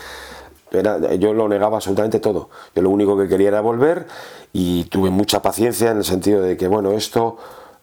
Era- 0.71 1.13
yo 1.15 1.34
lo 1.34 1.47
negaba 1.49 1.77
absolutamente 1.77 2.19
todo. 2.19 2.49
Yo 2.75 2.81
lo 2.81 2.89
único 2.89 3.17
que 3.17 3.27
quería 3.27 3.49
era 3.49 3.62
volver 3.62 4.07
y 4.53 4.86
tuve 4.86 5.10
mucha 5.10 5.41
paciencia 5.41 5.91
en 5.91 5.97
el 5.97 6.03
sentido 6.05 6.41
de 6.41 6.55
que, 6.57 6.67
bueno, 6.67 6.91
esto 6.91 7.38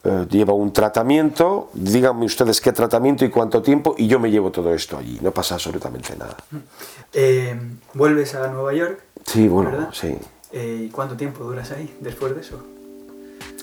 eh, 0.05 0.27
lleva 0.31 0.53
un 0.55 0.73
tratamiento, 0.73 1.71
díganme 1.75 2.25
ustedes 2.25 2.61
qué 2.61 2.73
tratamiento 2.73 3.25
y 3.25 3.31
cuánto 3.31 3.61
tiempo 3.63 3.95
y 3.99 4.07
yo 4.07 4.19
me 4.21 4.31
llevo 4.31 4.51
todo 4.53 4.73
esto 4.73 4.97
allí, 4.97 5.19
no 5.21 5.33
pasa 5.33 5.55
absolutamente 5.57 6.17
nada. 6.17 6.37
Eh, 7.13 7.59
vuelves 7.95 8.35
a 8.35 8.47
Nueva 8.49 8.73
York. 8.75 9.01
Sí, 9.27 9.49
bueno, 9.49 9.71
¿Verdad? 9.73 9.89
sí, 9.93 10.17
Eh, 10.53 10.85
¿Y 10.87 10.89
cuánto 10.91 11.17
tiempo 11.17 11.45
duras 11.45 11.71
ahí 11.73 11.95
después 12.01 12.35
de 12.35 12.41
eso? 12.41 12.63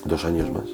dos 0.04 0.24
años 0.24 0.48
más. 0.52 0.64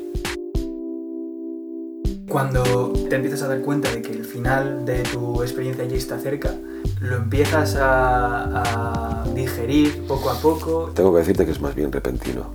Cuando 2.28 2.92
te 3.08 3.16
empiezas 3.16 3.42
a 3.42 3.48
dar 3.48 3.60
cuenta 3.60 3.90
de 3.90 4.02
que 4.02 4.12
el 4.12 4.24
final 4.24 4.84
de 4.84 5.02
tu 5.02 5.42
experiencia 5.42 5.84
allí 5.84 5.96
está 5.96 6.18
cerca, 6.18 6.54
lo 7.02 7.16
empiezas 7.16 7.74
a, 7.76 9.22
a 9.22 9.24
digerir 9.34 10.06
poco 10.06 10.30
a 10.30 10.34
poco. 10.38 10.92
Tengo 10.94 11.12
que 11.12 11.18
decirte 11.20 11.44
que 11.44 11.52
es 11.52 11.60
más 11.60 11.74
bien 11.74 11.90
repentino. 11.90 12.50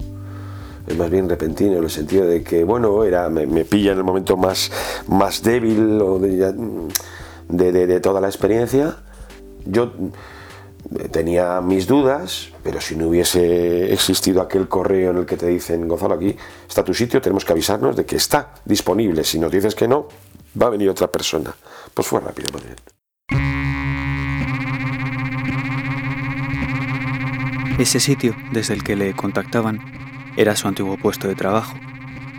Es 0.88 0.98
más 0.98 1.10
bien 1.10 1.28
repentino 1.28 1.78
en 1.78 1.84
el 1.84 1.90
sentido 1.90 2.26
de 2.26 2.44
que, 2.44 2.64
bueno, 2.64 3.04
era, 3.04 3.30
me, 3.30 3.46
me 3.46 3.66
pilla 3.66 3.92
en 3.92 3.98
el 3.98 4.04
momento 4.06 4.38
más, 4.38 4.72
más 5.08 5.44
débil 5.44 6.00
de, 7.50 7.72
de- 7.88 8.00
toda 8.00 8.22
la 8.22 8.28
experiencia. 8.28 8.96
Yo 9.66 9.92
tenía 11.12 11.60
mis 11.60 11.86
dudas, 11.88 12.48
pero 12.64 12.80
si 12.80 12.96
no 12.96 13.10
hubiese 13.10 13.92
existido 13.92 14.42
aquel 14.42 14.70
correo 14.70 15.12
en 15.12 15.18
el 15.18 15.26
que 15.26 15.36
te 15.36 15.48
dicen, 15.48 15.90
Gonzalo, 15.90 16.14
aquí 16.14 16.38
está 16.70 16.86
tu 16.86 16.94
sitio, 16.94 17.22
tenemos 17.22 17.44
que 17.44 17.52
avisarnos 17.52 17.98
de 17.98 18.06
que 18.06 18.16
está 18.16 18.54
disponible. 18.64 19.26
Si 19.26 19.40
nos 19.40 19.52
dices 19.52 19.76
que 19.76 19.90
no, 19.90 20.08
va 20.62 20.68
a 20.68 20.70
venir 20.70 20.90
otra 20.90 21.08
persona. 21.12 21.54
Pues 21.94 22.08
fue 22.08 22.22
rápido, 22.22 22.48
bien. 22.64 22.97
Ese 27.78 28.00
sitio 28.00 28.36
desde 28.52 28.74
el 28.74 28.84
que 28.84 28.96
le 28.96 29.14
contactaban 29.14 29.80
era 30.36 30.56
su 30.56 30.68
antiguo 30.68 30.98
puesto 30.98 31.28
de 31.28 31.36
trabajo. 31.36 31.78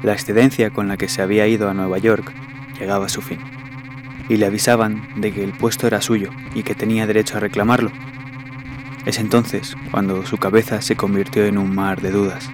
La 0.02 0.12
excedencia 0.12 0.70
con 0.70 0.88
la 0.88 0.96
que 0.96 1.08
se 1.08 1.22
había 1.22 1.46
ido 1.46 1.70
a 1.70 1.74
Nueva 1.74 1.98
York 1.98 2.32
llegaba 2.78 3.06
a 3.06 3.08
su 3.08 3.22
fin. 3.22 3.38
Y 4.28 4.36
le 4.36 4.46
avisaban 4.46 5.08
de 5.16 5.32
que 5.32 5.44
el 5.44 5.52
puesto 5.52 5.86
era 5.86 6.00
suyo 6.00 6.30
y 6.54 6.64
que 6.64 6.74
tenía 6.74 7.06
derecho 7.06 7.36
a 7.36 7.40
reclamarlo. 7.40 7.92
Es 9.06 9.20
entonces 9.20 9.76
cuando 9.92 10.26
su 10.26 10.38
cabeza 10.38 10.82
se 10.82 10.96
convirtió 10.96 11.46
en 11.46 11.56
un 11.56 11.72
mar 11.72 12.00
de 12.00 12.10
dudas. 12.10 12.50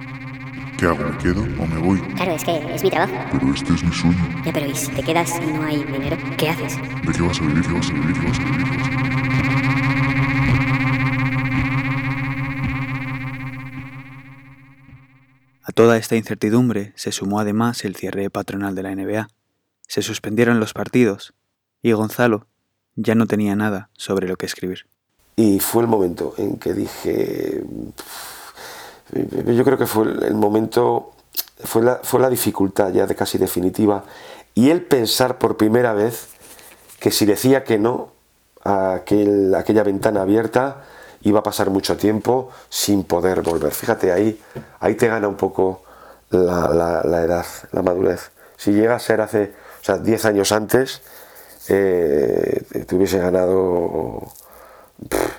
¿Qué 0.77 0.85
hago? 0.85 1.03
¿Me 1.09 1.17
quedo 1.17 1.41
o 1.41 1.67
me 1.67 1.79
voy? 1.79 2.01
Claro, 2.17 2.33
es 2.33 2.45
que 2.45 2.75
es 2.75 2.85
mi 2.85 2.91
trabajo. 2.91 3.15
Pero 3.33 3.55
este 3.55 3.73
es 3.73 3.83
mi 3.83 3.93
sueño. 3.93 4.43
Ya, 4.45 4.53
pero 4.53 4.67
¿y 4.67 4.75
si 4.75 4.89
te 4.93 5.03
quedas 5.03 5.41
y 5.43 5.53
no 5.53 5.63
hay 5.63 5.83
dinero? 5.85 6.19
¿Qué 6.37 6.51
haces? 6.51 6.77
¿De 6.77 7.13
qué 7.13 7.23
vas 7.23 7.41
a 7.41 7.45
vivir? 7.45 7.63
¿Qué 7.63 7.73
vas 7.73 7.89
a 7.89 7.93
vivir? 7.95 8.13
¿Qué 8.13 8.27
vas 8.27 8.39
a 8.39 8.41
vivir? 8.43 8.61
¿Qué 8.61 8.63
vas 8.65 8.75
a 8.75 8.83
vivir? 8.83 8.94
Toda 15.75 15.97
esta 15.97 16.17
incertidumbre 16.17 16.93
se 16.97 17.13
sumó 17.13 17.41
además 17.41 17.85
el 17.85 17.97
cierre 17.97 18.31
patronal 18.31 18.75
de 18.75 18.83
la 18.83 18.95
NBA. 18.95 19.29
Se 19.87 20.03
suspendieron 20.03 20.61
los 20.61 20.73
partidos 20.73 21.35
y 21.83 21.93
Gonzalo 21.93 22.47
ya 22.97 23.15
no 23.15 23.27
tenía 23.27 23.57
nada 23.57 23.91
sobre 23.95 24.29
lo 24.29 24.37
que 24.37 24.47
escribir. 24.47 24.87
Y 25.37 25.59
fue 25.59 25.83
el 25.83 25.89
momento 25.89 26.35
en 26.39 26.57
que 26.57 26.73
dije, 26.75 27.65
yo 29.13 29.65
creo 29.65 29.77
que 29.77 29.87
fue 29.87 30.05
el 30.05 30.35
momento, 30.35 31.13
fue 31.59 31.83
la, 31.83 32.31
dificultad 32.31 32.93
ya 32.93 33.07
de 33.07 33.17
casi 33.17 33.37
definitiva, 33.37 34.05
y 34.55 34.71
el 34.71 34.83
pensar 34.83 35.39
por 35.39 35.57
primera 35.57 35.93
vez 35.93 36.29
que 37.01 37.11
si 37.11 37.27
decía 37.27 37.65
que 37.65 37.79
no 37.79 38.13
a 38.63 38.95
aquel, 38.95 39.55
aquella 39.55 39.83
ventana 39.83 40.23
abierta, 40.23 40.85
iba 41.25 41.41
a 41.41 41.43
pasar 41.43 41.71
mucho 41.71 41.97
tiempo 41.97 42.51
sin 42.69 43.05
poder 43.05 43.43
volver. 43.43 43.73
Fíjate, 43.73 44.13
ahí, 44.13 44.41
ahí 44.81 44.95
te 44.95 45.09
gana 45.09 45.27
un 45.27 45.37
poco 45.37 45.83
la, 46.31 47.03
edad, 47.25 47.47
la 47.73 47.83
madurez. 47.83 48.31
Si 48.57 48.73
llega 48.73 48.95
a 48.95 48.99
ser 48.99 49.21
hace, 49.21 49.53
o 49.81 49.85
sea, 49.85 49.99
10 49.99 50.25
años 50.27 50.53
antes, 50.53 51.03
eh, 51.69 52.63
te 52.87 52.95
hubiese 52.95 53.19
ganado 53.19 54.33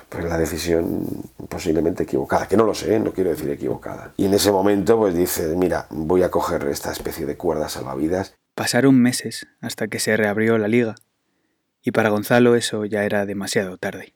pues 0.08 0.24
la 0.24 0.38
decisión 0.38 1.06
posiblemente 1.48 2.02
equivocada, 2.02 2.46
que 2.46 2.56
no 2.56 2.64
lo 2.64 2.74
sé, 2.74 2.98
no 3.00 3.12
quiero 3.12 3.30
decir 3.30 3.50
equivocada. 3.50 4.12
Y 4.16 4.26
en 4.26 4.34
ese 4.34 4.52
momento 4.52 4.98
pues 4.98 5.14
dices, 5.14 5.56
mira, 5.56 5.86
voy 5.90 6.22
a 6.22 6.30
coger 6.30 6.66
esta 6.68 6.92
especie 6.92 7.26
de 7.26 7.36
cuerda 7.36 7.68
salvavidas. 7.68 8.34
Pasaron 8.54 9.00
meses 9.00 9.46
hasta 9.60 9.88
que 9.88 9.98
se 9.98 10.16
reabrió 10.16 10.58
la 10.58 10.68
liga, 10.68 10.94
y 11.82 11.92
para 11.92 12.08
Gonzalo 12.08 12.56
eso 12.56 12.84
ya 12.84 13.04
era 13.04 13.26
demasiado 13.26 13.78
tarde. 13.78 14.14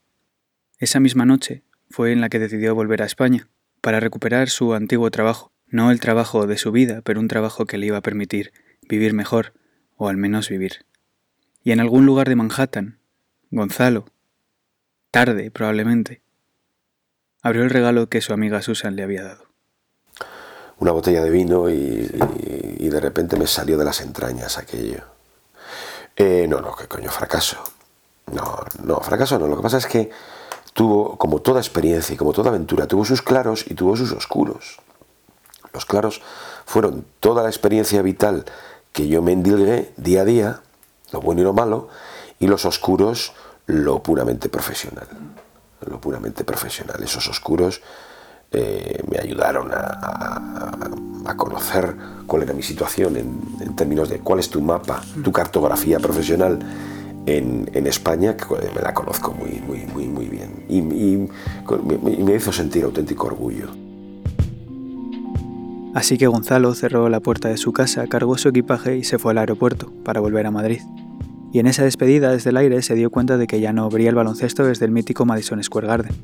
Esa 0.81 0.99
misma 0.99 1.27
noche 1.27 1.62
fue 1.90 2.11
en 2.11 2.23
la 2.23 2.31
que 2.31 2.38
decidió 2.38 2.75
volver 2.75 3.03
a 3.03 3.05
España, 3.05 3.49
para 3.83 4.01
recuperar 4.01 4.49
su 4.49 4.73
antiguo 4.73 5.11
trabajo, 5.11 5.53
no 5.66 5.90
el 5.90 6.01
trabajo 6.01 6.47
de 6.47 6.57
su 6.57 6.73
vida, 6.73 7.03
pero 7.05 7.21
un 7.21 7.29
trabajo 7.29 7.66
que 7.66 7.77
le 7.77 7.85
iba 7.85 7.99
a 7.99 8.03
permitir 8.03 8.55
vivir 8.88 9.12
mejor, 9.12 9.53
o 9.97 10.09
al 10.09 10.16
menos 10.16 10.49
vivir. 10.49 10.87
Y 11.62 11.73
en 11.73 11.81
algún 11.81 12.07
lugar 12.07 12.31
de 12.31 12.37
Manhattan, 12.37 12.99
Gonzalo, 13.51 14.07
tarde 15.11 15.51
probablemente, 15.51 16.23
abrió 17.43 17.62
el 17.62 17.71
regalo 17.71 18.09
que 18.09 18.23
su 18.23 18.33
amiga 18.33 18.62
Susan 18.62 18.97
le 18.97 19.03
había 19.03 19.23
dado. 19.23 19.49
Una 20.79 20.93
botella 20.93 21.23
de 21.23 21.29
vino 21.29 21.69
y, 21.69 22.09
de 22.09 23.01
repente 23.01 23.37
me 23.37 23.47
salió 23.47 23.77
de 23.77 23.85
las 23.85 24.01
entrañas 24.01 24.57
aquello. 24.57 25.05
Eh, 26.16 26.47
no, 26.49 26.61
no, 26.62 26.75
que 26.75 26.88
coño, 26.88 27.11
fracaso. 27.11 27.62
No, 28.33 28.64
no, 28.83 28.99
fracaso 29.01 29.38
no. 29.38 29.47
Lo 29.47 29.57
que 29.57 29.62
pasa 29.62 29.77
es 29.77 29.87
que 29.87 30.11
tuvo, 30.74 31.16
como 31.16 31.40
toda 31.40 31.61
experiencia 31.61 32.14
y 32.14 32.16
como 32.16 32.33
toda 32.33 32.50
aventura, 32.50 32.87
tuvo 32.87 33.04
sus 33.04 33.22
claros 33.22 33.64
y 33.68 33.74
tuvo 33.74 33.96
sus 33.96 34.12
oscuros. 34.12 34.78
Los 35.72 35.85
claros 35.85 36.20
fueron 36.66 37.04
toda 37.20 37.42
la 37.42 37.48
experiencia 37.48 38.02
vital 38.02 38.44
que 38.92 39.09
yo 39.09 39.22
me 39.22 39.33
endilgué 39.33 39.92
día 39.96 40.22
a 40.22 40.24
día, 40.24 40.61
lo 41.12 41.20
bueno 41.20 41.40
y 41.42 41.44
lo 41.44 41.52
malo, 41.52 41.88
y 42.38 42.46
los 42.46 42.64
oscuros, 42.64 43.33
lo 43.66 44.02
puramente 44.02 44.48
profesional. 44.48 45.06
Lo 45.87 46.00
puramente 46.00 46.44
profesional. 46.44 47.02
Esos 47.02 47.28
oscuros 47.28 47.80
eh, 48.52 49.02
me 49.09 49.18
ayudaron 49.18 49.70
a, 49.72 49.76
a- 49.76 51.37
conocer 51.37 51.94
cuál 52.26 52.42
era 52.42 52.52
mi 52.52 52.62
situación 52.62 53.16
en 53.16 53.76
términos 53.76 54.09
de 54.09 54.18
cuál 54.18 54.40
es 54.40 54.50
tu 54.50 54.61
mapa, 54.61 55.00
tu 55.22 55.30
cartografía 55.33 55.98
profesional 56.00 56.59
en, 57.26 57.87
España, 57.87 58.37
que 58.37 58.44
me 58.74 58.83
la 58.83 58.94
conozco 58.94 59.33
muy, 59.33 59.61
muy, 59.66 59.87
muy, 59.92 60.06
muy 60.06 60.26
bien. 60.26 60.64
Y 60.68 60.83
me 60.83 62.35
hizo 62.35 62.52
sentir 62.52 62.85
auténtico 62.85 63.26
orgullo. 63.26 63.68
Así 65.92 66.18
que 66.18 66.28
Gonzalo 66.28 66.72
cerró 66.74 67.09
la 67.09 67.18
puerta 67.18 67.48
de 67.48 67.56
su 67.56 67.72
casa, 67.72 68.06
cargó 68.06 68.38
su 68.38 68.48
equipaje 68.48 68.96
y 68.96 69.04
se 69.04 69.18
fue 69.18 69.33
al 69.33 69.38
aeropuerto 69.38 69.92
para 70.04 70.20
volver 70.20 70.46
a 70.46 70.52
Madrid. 70.52 70.80
Y 71.52 71.59
en 71.59 71.66
esa 71.66 71.83
despedida 71.83 72.30
desde 72.30 72.50
el 72.50 72.56
aire 72.59 72.80
se 72.83 72.94
dio 72.94 73.11
cuenta 73.11 73.37
de 73.37 73.48
que 73.48 73.61
ya 73.61 73.72
no 73.72 73.90
vería 73.90 74.11
el 74.11 74.14
baloncesto 74.14 74.64
desde 74.64 74.85
el 74.85 74.92
mítico 74.92 75.26
Madison 75.26 75.62
Square 75.62 75.88
Garden. 75.88 76.14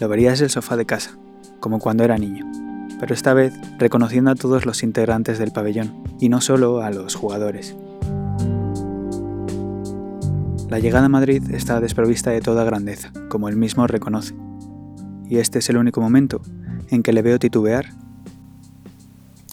Lo 0.00 0.08
vería 0.08 0.30
desde 0.30 0.44
el 0.44 0.50
sofá 0.50 0.78
de 0.78 0.86
casa, 0.86 1.18
como 1.60 1.80
cuando 1.80 2.02
era 2.02 2.16
niño, 2.16 2.50
pero 2.98 3.14
esta 3.14 3.34
vez 3.34 3.52
reconociendo 3.78 4.30
a 4.30 4.36
todos 4.36 4.64
los 4.64 4.82
integrantes 4.82 5.38
del 5.38 5.52
pabellón, 5.52 6.02
y 6.18 6.30
no 6.30 6.40
solo 6.40 6.80
a 6.80 6.90
los 6.90 7.14
jugadores. 7.14 7.76
La 10.68 10.78
llegada 10.78 11.06
a 11.06 11.08
Madrid 11.08 11.42
está 11.52 11.80
desprovista 11.80 12.30
de 12.30 12.40
toda 12.40 12.64
grandeza, 12.64 13.12
como 13.28 13.48
él 13.48 13.56
mismo 13.56 13.86
reconoce. 13.86 14.34
Y 15.28 15.38
este 15.38 15.58
es 15.60 15.68
el 15.70 15.76
único 15.76 16.00
momento 16.00 16.40
en 16.90 17.02
que 17.02 17.12
le 17.12 17.22
veo 17.22 17.38
titubear 17.38 17.86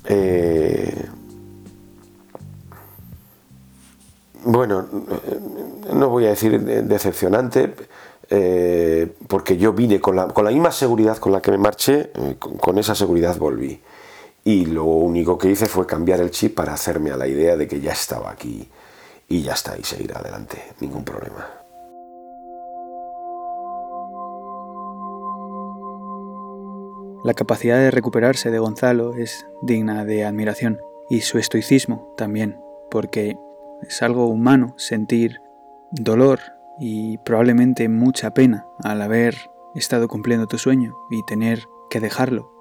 Eh, 0.05 1.05
bueno, 4.43 4.81
eh, 4.81 5.93
no 5.93 6.09
voy 6.09 6.25
a 6.25 6.29
decir 6.29 6.59
de- 6.59 6.81
decepcionante, 6.81 7.75
eh, 8.29 9.13
porque 9.27 9.57
yo 9.57 9.73
vine 9.73 9.99
con 10.01 10.15
la, 10.15 10.27
con 10.27 10.43
la 10.43 10.51
misma 10.51 10.71
seguridad 10.71 11.17
con 11.17 11.31
la 11.31 11.41
que 11.41 11.51
me 11.51 11.59
marché, 11.59 12.11
con 12.39 12.79
esa 12.79 12.95
seguridad 12.95 13.37
volví. 13.37 13.79
Y 14.43 14.65
lo 14.65 14.85
único 14.85 15.37
que 15.37 15.51
hice 15.51 15.67
fue 15.67 15.85
cambiar 15.85 16.19
el 16.19 16.31
chip 16.31 16.55
para 16.55 16.73
hacerme 16.73 17.11
a 17.11 17.17
la 17.17 17.27
idea 17.27 17.55
de 17.55 17.67
que 17.67 17.79
ya 17.79 17.91
estaba 17.91 18.31
aquí 18.31 18.67
y 19.31 19.43
ya 19.43 19.53
está, 19.53 19.77
y 19.79 19.83
seguir 19.83 20.13
adelante, 20.13 20.61
ningún 20.81 21.05
problema. 21.05 21.47
La 27.23 27.33
capacidad 27.33 27.77
de 27.77 27.91
recuperarse 27.91 28.51
de 28.51 28.59
Gonzalo 28.59 29.15
es 29.15 29.45
digna 29.61 30.03
de 30.03 30.25
admiración, 30.25 30.81
y 31.09 31.21
su 31.21 31.37
estoicismo 31.37 32.13
también, 32.17 32.59
porque 32.89 33.37
es 33.87 34.01
algo 34.01 34.27
humano 34.27 34.73
sentir 34.77 35.39
dolor 35.91 36.39
y 36.77 37.17
probablemente 37.19 37.87
mucha 37.87 38.33
pena 38.33 38.65
al 38.83 39.01
haber 39.01 39.35
estado 39.75 40.09
cumpliendo 40.09 40.47
tu 40.47 40.57
sueño 40.57 40.93
y 41.09 41.23
tener 41.25 41.63
que 41.89 42.01
dejarlo 42.01 42.51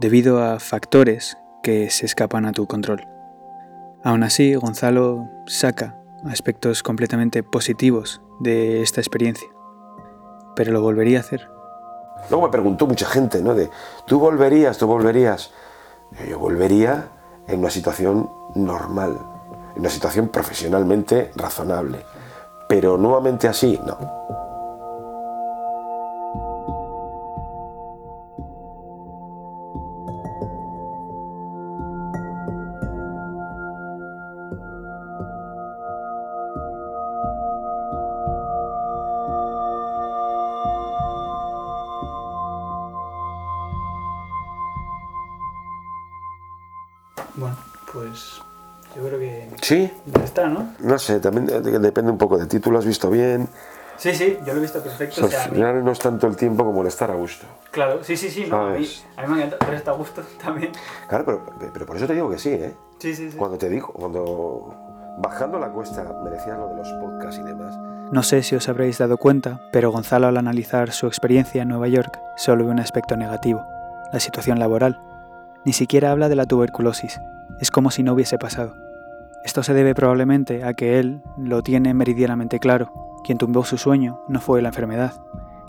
debido 0.00 0.42
a 0.42 0.58
factores 0.58 1.38
que 1.62 1.90
se 1.90 2.06
escapan 2.06 2.44
a 2.44 2.52
tu 2.52 2.66
control. 2.66 3.06
Aún 4.02 4.22
así, 4.22 4.54
Gonzalo 4.54 5.28
saca 5.46 5.97
aspectos 6.26 6.82
completamente 6.82 7.42
positivos 7.42 8.20
de 8.40 8.82
esta 8.82 9.00
experiencia, 9.00 9.48
pero 10.56 10.72
lo 10.72 10.82
volvería 10.82 11.18
a 11.18 11.20
hacer. 11.20 11.48
Luego 12.30 12.46
me 12.46 12.52
preguntó 12.52 12.86
mucha 12.86 13.06
gente, 13.06 13.42
¿no? 13.42 13.54
¿tú 14.06 14.18
volverías, 14.18 14.78
tú 14.78 14.86
volverías? 14.86 15.52
Yo 16.28 16.38
volvería 16.38 17.08
en 17.46 17.60
una 17.60 17.70
situación 17.70 18.30
normal, 18.54 19.18
en 19.74 19.80
una 19.80 19.90
situación 19.90 20.28
profesionalmente 20.28 21.30
razonable. 21.36 22.04
Pero 22.68 22.98
nuevamente 22.98 23.48
así, 23.48 23.78
no. 23.86 24.47
Sí, 49.68 49.92
ya 50.06 50.24
está, 50.24 50.48
¿no? 50.48 50.66
no 50.78 50.98
sé, 50.98 51.20
también 51.20 51.46
eh, 51.50 51.60
depende 51.60 52.10
un 52.10 52.16
poco 52.16 52.38
de 52.38 52.46
ti. 52.46 52.58
¿Tú 52.58 52.70
lo 52.70 52.78
has 52.78 52.86
visto 52.86 53.10
bien? 53.10 53.46
Sí, 53.98 54.14
sí, 54.14 54.38
yo 54.46 54.54
lo 54.54 54.60
he 54.60 54.62
visto 54.62 54.82
perfecto. 54.82 55.22
Al 55.24 55.30
final 55.30 55.84
no 55.84 55.92
es 55.92 55.98
tanto 55.98 56.26
el 56.26 56.36
tiempo 56.36 56.64
como 56.64 56.80
el 56.80 56.86
estar 56.86 57.10
a 57.10 57.14
gusto. 57.14 57.46
claro, 57.70 58.02
sí, 58.02 58.16
sí, 58.16 58.30
sí, 58.30 58.46
no, 58.48 58.68
a, 58.68 58.70
mí, 58.70 58.88
a 59.18 59.26
mí 59.26 59.34
me 59.34 59.36
encanta, 59.44 59.56
pero 59.58 59.76
está 59.76 59.90
a 59.90 59.94
gusto 59.94 60.22
también. 60.42 60.72
Claro, 61.06 61.26
pero, 61.26 61.70
pero 61.70 61.84
por 61.84 61.96
eso 61.96 62.06
te 62.06 62.14
digo 62.14 62.30
que 62.30 62.38
sí, 62.38 62.48
¿eh? 62.48 62.74
Sí, 62.98 63.14
sí, 63.14 63.30
sí. 63.30 63.36
Cuando 63.36 63.58
te 63.58 63.68
digo, 63.68 63.88
cuando 63.92 64.74
bajando 65.18 65.58
la 65.58 65.68
cuesta 65.68 66.02
merecías 66.24 66.56
lo 66.56 66.68
de 66.68 66.76
los 66.76 66.88
podcasts 66.92 67.38
y 67.38 67.44
demás. 67.44 67.76
No 68.10 68.22
sé 68.22 68.42
si 68.42 68.56
os 68.56 68.70
habréis 68.70 68.96
dado 68.96 69.18
cuenta, 69.18 69.60
pero 69.70 69.92
Gonzalo 69.92 70.28
al 70.28 70.38
analizar 70.38 70.92
su 70.92 71.06
experiencia 71.06 71.60
en 71.60 71.68
Nueva 71.68 71.88
York 71.88 72.18
solo 72.38 72.64
ve 72.64 72.70
un 72.70 72.80
aspecto 72.80 73.18
negativo, 73.18 73.66
la 74.14 74.20
situación 74.20 74.58
laboral. 74.58 74.98
Ni 75.66 75.74
siquiera 75.74 76.10
habla 76.10 76.30
de 76.30 76.36
la 76.36 76.46
tuberculosis, 76.46 77.20
es 77.60 77.70
como 77.70 77.90
si 77.90 78.02
no 78.02 78.14
hubiese 78.14 78.38
pasado. 78.38 78.87
Esto 79.44 79.62
se 79.62 79.74
debe 79.74 79.94
probablemente 79.94 80.64
a 80.64 80.74
que 80.74 80.98
él 80.98 81.22
lo 81.36 81.62
tiene 81.62 81.94
meridianamente 81.94 82.58
claro. 82.58 82.92
Quien 83.24 83.38
tumbó 83.38 83.64
su 83.64 83.78
sueño 83.78 84.20
no 84.28 84.40
fue 84.40 84.62
la 84.62 84.68
enfermedad. 84.68 85.20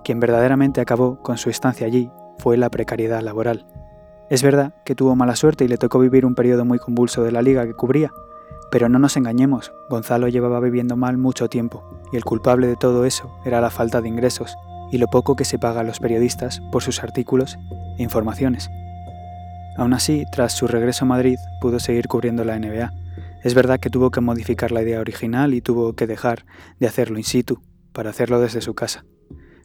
Quien 0.04 0.20
verdaderamente 0.20 0.82
acabó 0.82 1.22
con 1.22 1.38
su 1.38 1.50
estancia 1.50 1.88
allí 1.88 2.12
fue 2.38 2.58
la 2.58 2.70
precariedad 2.70 3.22
laboral. 3.22 3.66
Es 4.30 4.44
verdad 4.44 4.74
que 4.86 4.96
tuvo 4.96 5.16
mala 5.16 5.36
suerte 5.36 5.66
y 5.66 5.68
le 5.68 5.78
tocó 5.78 6.00
vivir 6.00 6.26
un 6.26 6.36
periodo 6.36 6.66
muy 6.66 6.80
convulso 6.80 7.24
de 7.24 7.32
la 7.32 7.42
liga 7.42 7.66
que 7.66 7.74
cubría, 7.74 8.12
pero 8.72 8.88
no 8.88 9.00
nos 9.00 9.18
engañemos, 9.18 9.74
Gonzalo 9.90 10.28
llevaba 10.28 10.60
viviendo 10.60 10.96
mal 10.96 11.18
mucho 11.18 11.50
tiempo, 11.50 11.84
y 12.12 12.18
el 12.18 12.24
culpable 12.24 12.68
de 12.68 12.76
todo 12.76 13.06
eso 13.06 13.32
era 13.44 13.62
la 13.62 13.72
falta 13.72 14.02
de 14.02 14.08
ingresos 14.08 14.56
y 14.92 15.00
lo 15.00 15.08
poco 15.08 15.36
que 15.36 15.46
se 15.46 15.58
paga 15.58 15.82
a 15.82 15.84
los 15.84 16.00
periodistas 16.00 16.62
por 16.72 16.84
sus 16.84 17.02
artículos 17.04 17.58
e 17.98 18.04
informaciones. 18.04 18.70
Aún 19.78 19.94
así, 19.94 20.26
tras 20.32 20.54
su 20.54 20.68
regreso 20.68 21.06
a 21.06 21.08
Madrid, 21.08 21.40
pudo 21.60 21.80
seguir 21.80 22.08
cubriendo 22.08 22.44
la 22.44 22.60
NBA. 22.60 22.92
Es 23.44 23.54
verdad 23.54 23.80
que 23.80 23.90
tuvo 23.90 24.12
que 24.12 24.22
modificar 24.22 24.72
la 24.72 24.82
idea 24.82 25.00
original 25.00 25.54
y 25.54 25.62
tuvo 25.62 25.94
que 25.94 26.08
dejar 26.08 26.46
de 26.80 26.88
hacerlo 26.88 27.18
in 27.18 27.24
situ 27.24 27.62
para 27.94 28.10
hacerlo 28.10 28.40
desde 28.42 28.62
su 28.62 28.74
casa. 28.74 29.06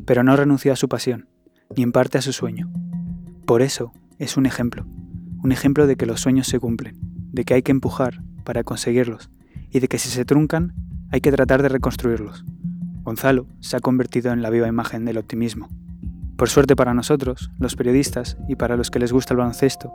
Pero 0.07 0.23
no 0.23 0.37
renunció 0.37 0.73
a 0.73 0.77
su 0.77 0.89
pasión, 0.89 1.29
ni 1.77 1.83
en 1.83 1.93
parte 1.93 2.19
a 2.19 2.23
su 2.23 2.33
sueño. 2.33 2.71
Por 3.47 3.63
eso 3.63 3.93
es 4.19 4.37
un 4.37 4.47
ejemplo, 4.47 4.87
un 5.43 5.51
ejemplo 5.51 5.87
de 5.87 5.97
que 5.97 6.07
los 6.07 6.21
sueños 6.21 6.47
se 6.47 6.61
cumplen, 6.61 6.99
de 7.33 7.45
que 7.45 7.55
hay 7.55 7.63
que 7.63 7.73
empujar 7.73 8.23
para 8.45 8.63
conseguirlos 8.63 9.31
y 9.71 9.81
de 9.81 9.89
que 9.89 9.99
si 9.99 10.09
se 10.09 10.25
truncan 10.25 10.75
hay 11.11 11.21
que 11.21 11.33
tratar 11.33 11.63
de 11.63 11.69
reconstruirlos. 11.69 12.45
Gonzalo 13.03 13.47
se 13.61 13.77
ha 13.77 13.81
convertido 13.81 14.33
en 14.33 14.41
la 14.41 14.51
viva 14.51 14.69
imagen 14.69 15.05
del 15.05 15.19
optimismo. 15.19 15.69
Por 16.37 16.49
suerte 16.49 16.75
para 16.75 16.95
nosotros, 16.95 17.51
los 17.59 17.77
periodistas 17.77 18.37
y 18.49 18.57
para 18.57 18.77
los 18.77 18.91
que 18.91 18.99
les 18.99 19.13
gusta 19.13 19.35
el 19.35 19.39
baloncesto, 19.39 19.93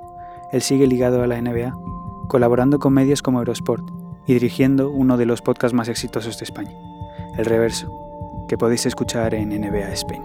él 0.51 0.61
sigue 0.61 0.87
ligado 0.87 1.23
a 1.23 1.27
la 1.27 1.41
NBA, 1.41 1.73
colaborando 2.29 2.79
con 2.79 2.93
medios 2.93 3.21
como 3.21 3.39
Eurosport 3.39 3.83
y 4.25 4.33
dirigiendo 4.33 4.89
uno 4.89 5.17
de 5.17 5.25
los 5.25 5.41
podcasts 5.41 5.75
más 5.75 5.89
exitosos 5.89 6.39
de 6.39 6.45
España, 6.45 6.71
El 7.35 7.45
Reverso, 7.45 7.91
que 8.47 8.57
podéis 8.57 8.85
escuchar 8.85 9.33
en 9.33 9.49
NBA 9.49 9.91
Spain. 9.93 10.23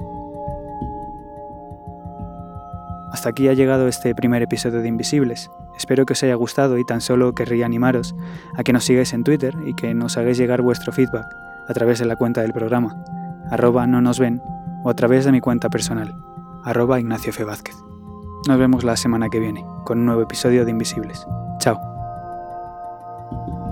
Hasta 3.11 3.31
aquí 3.31 3.49
ha 3.49 3.55
llegado 3.55 3.89
este 3.89 4.15
primer 4.15 4.43
episodio 4.43 4.83
de 4.83 4.89
Invisibles. 4.89 5.51
Espero 5.77 6.05
que 6.05 6.13
os 6.13 6.23
haya 6.23 6.35
gustado 6.35 6.79
y 6.79 6.85
tan 6.85 7.01
solo 7.01 7.33
querría 7.33 7.65
animaros 7.65 8.15
a 8.57 8.63
que 8.63 8.73
nos 8.73 8.85
sigáis 8.85 9.13
en 9.15 9.25
Twitter 9.25 9.55
y 9.67 9.75
que 9.75 9.95
nos 9.95 10.17
hagáis 10.17 10.37
llegar 10.37 10.63
vuestro 10.63 10.93
feedback 10.93 11.27
a 11.69 11.73
través 11.73 11.99
de 11.99 12.05
la 12.05 12.17
cuenta 12.17 12.43
del 12.43 12.53
programa, 12.53 13.03
arroba 13.51 13.87
no 13.87 14.01
nos 14.01 14.19
ven, 14.19 14.43
o 14.85 14.91
a 14.91 14.95
través 14.95 15.25
de 15.25 15.33
mi 15.33 15.41
cuenta 15.41 15.71
personal, 15.71 16.15
arroba 16.65 17.01
Ignacio. 17.01 17.33
Nos 18.47 18.59
vemos 18.59 18.85
la 18.85 18.97
semana 18.97 19.31
que 19.31 19.41
viene 19.41 19.65
con 19.85 20.01
un 20.01 20.07
nuevo 20.07 20.23
episodio 20.23 20.65
de 20.67 20.73
Invisibles. 20.73 21.27
Chao. 21.61 21.94
you 23.33 23.64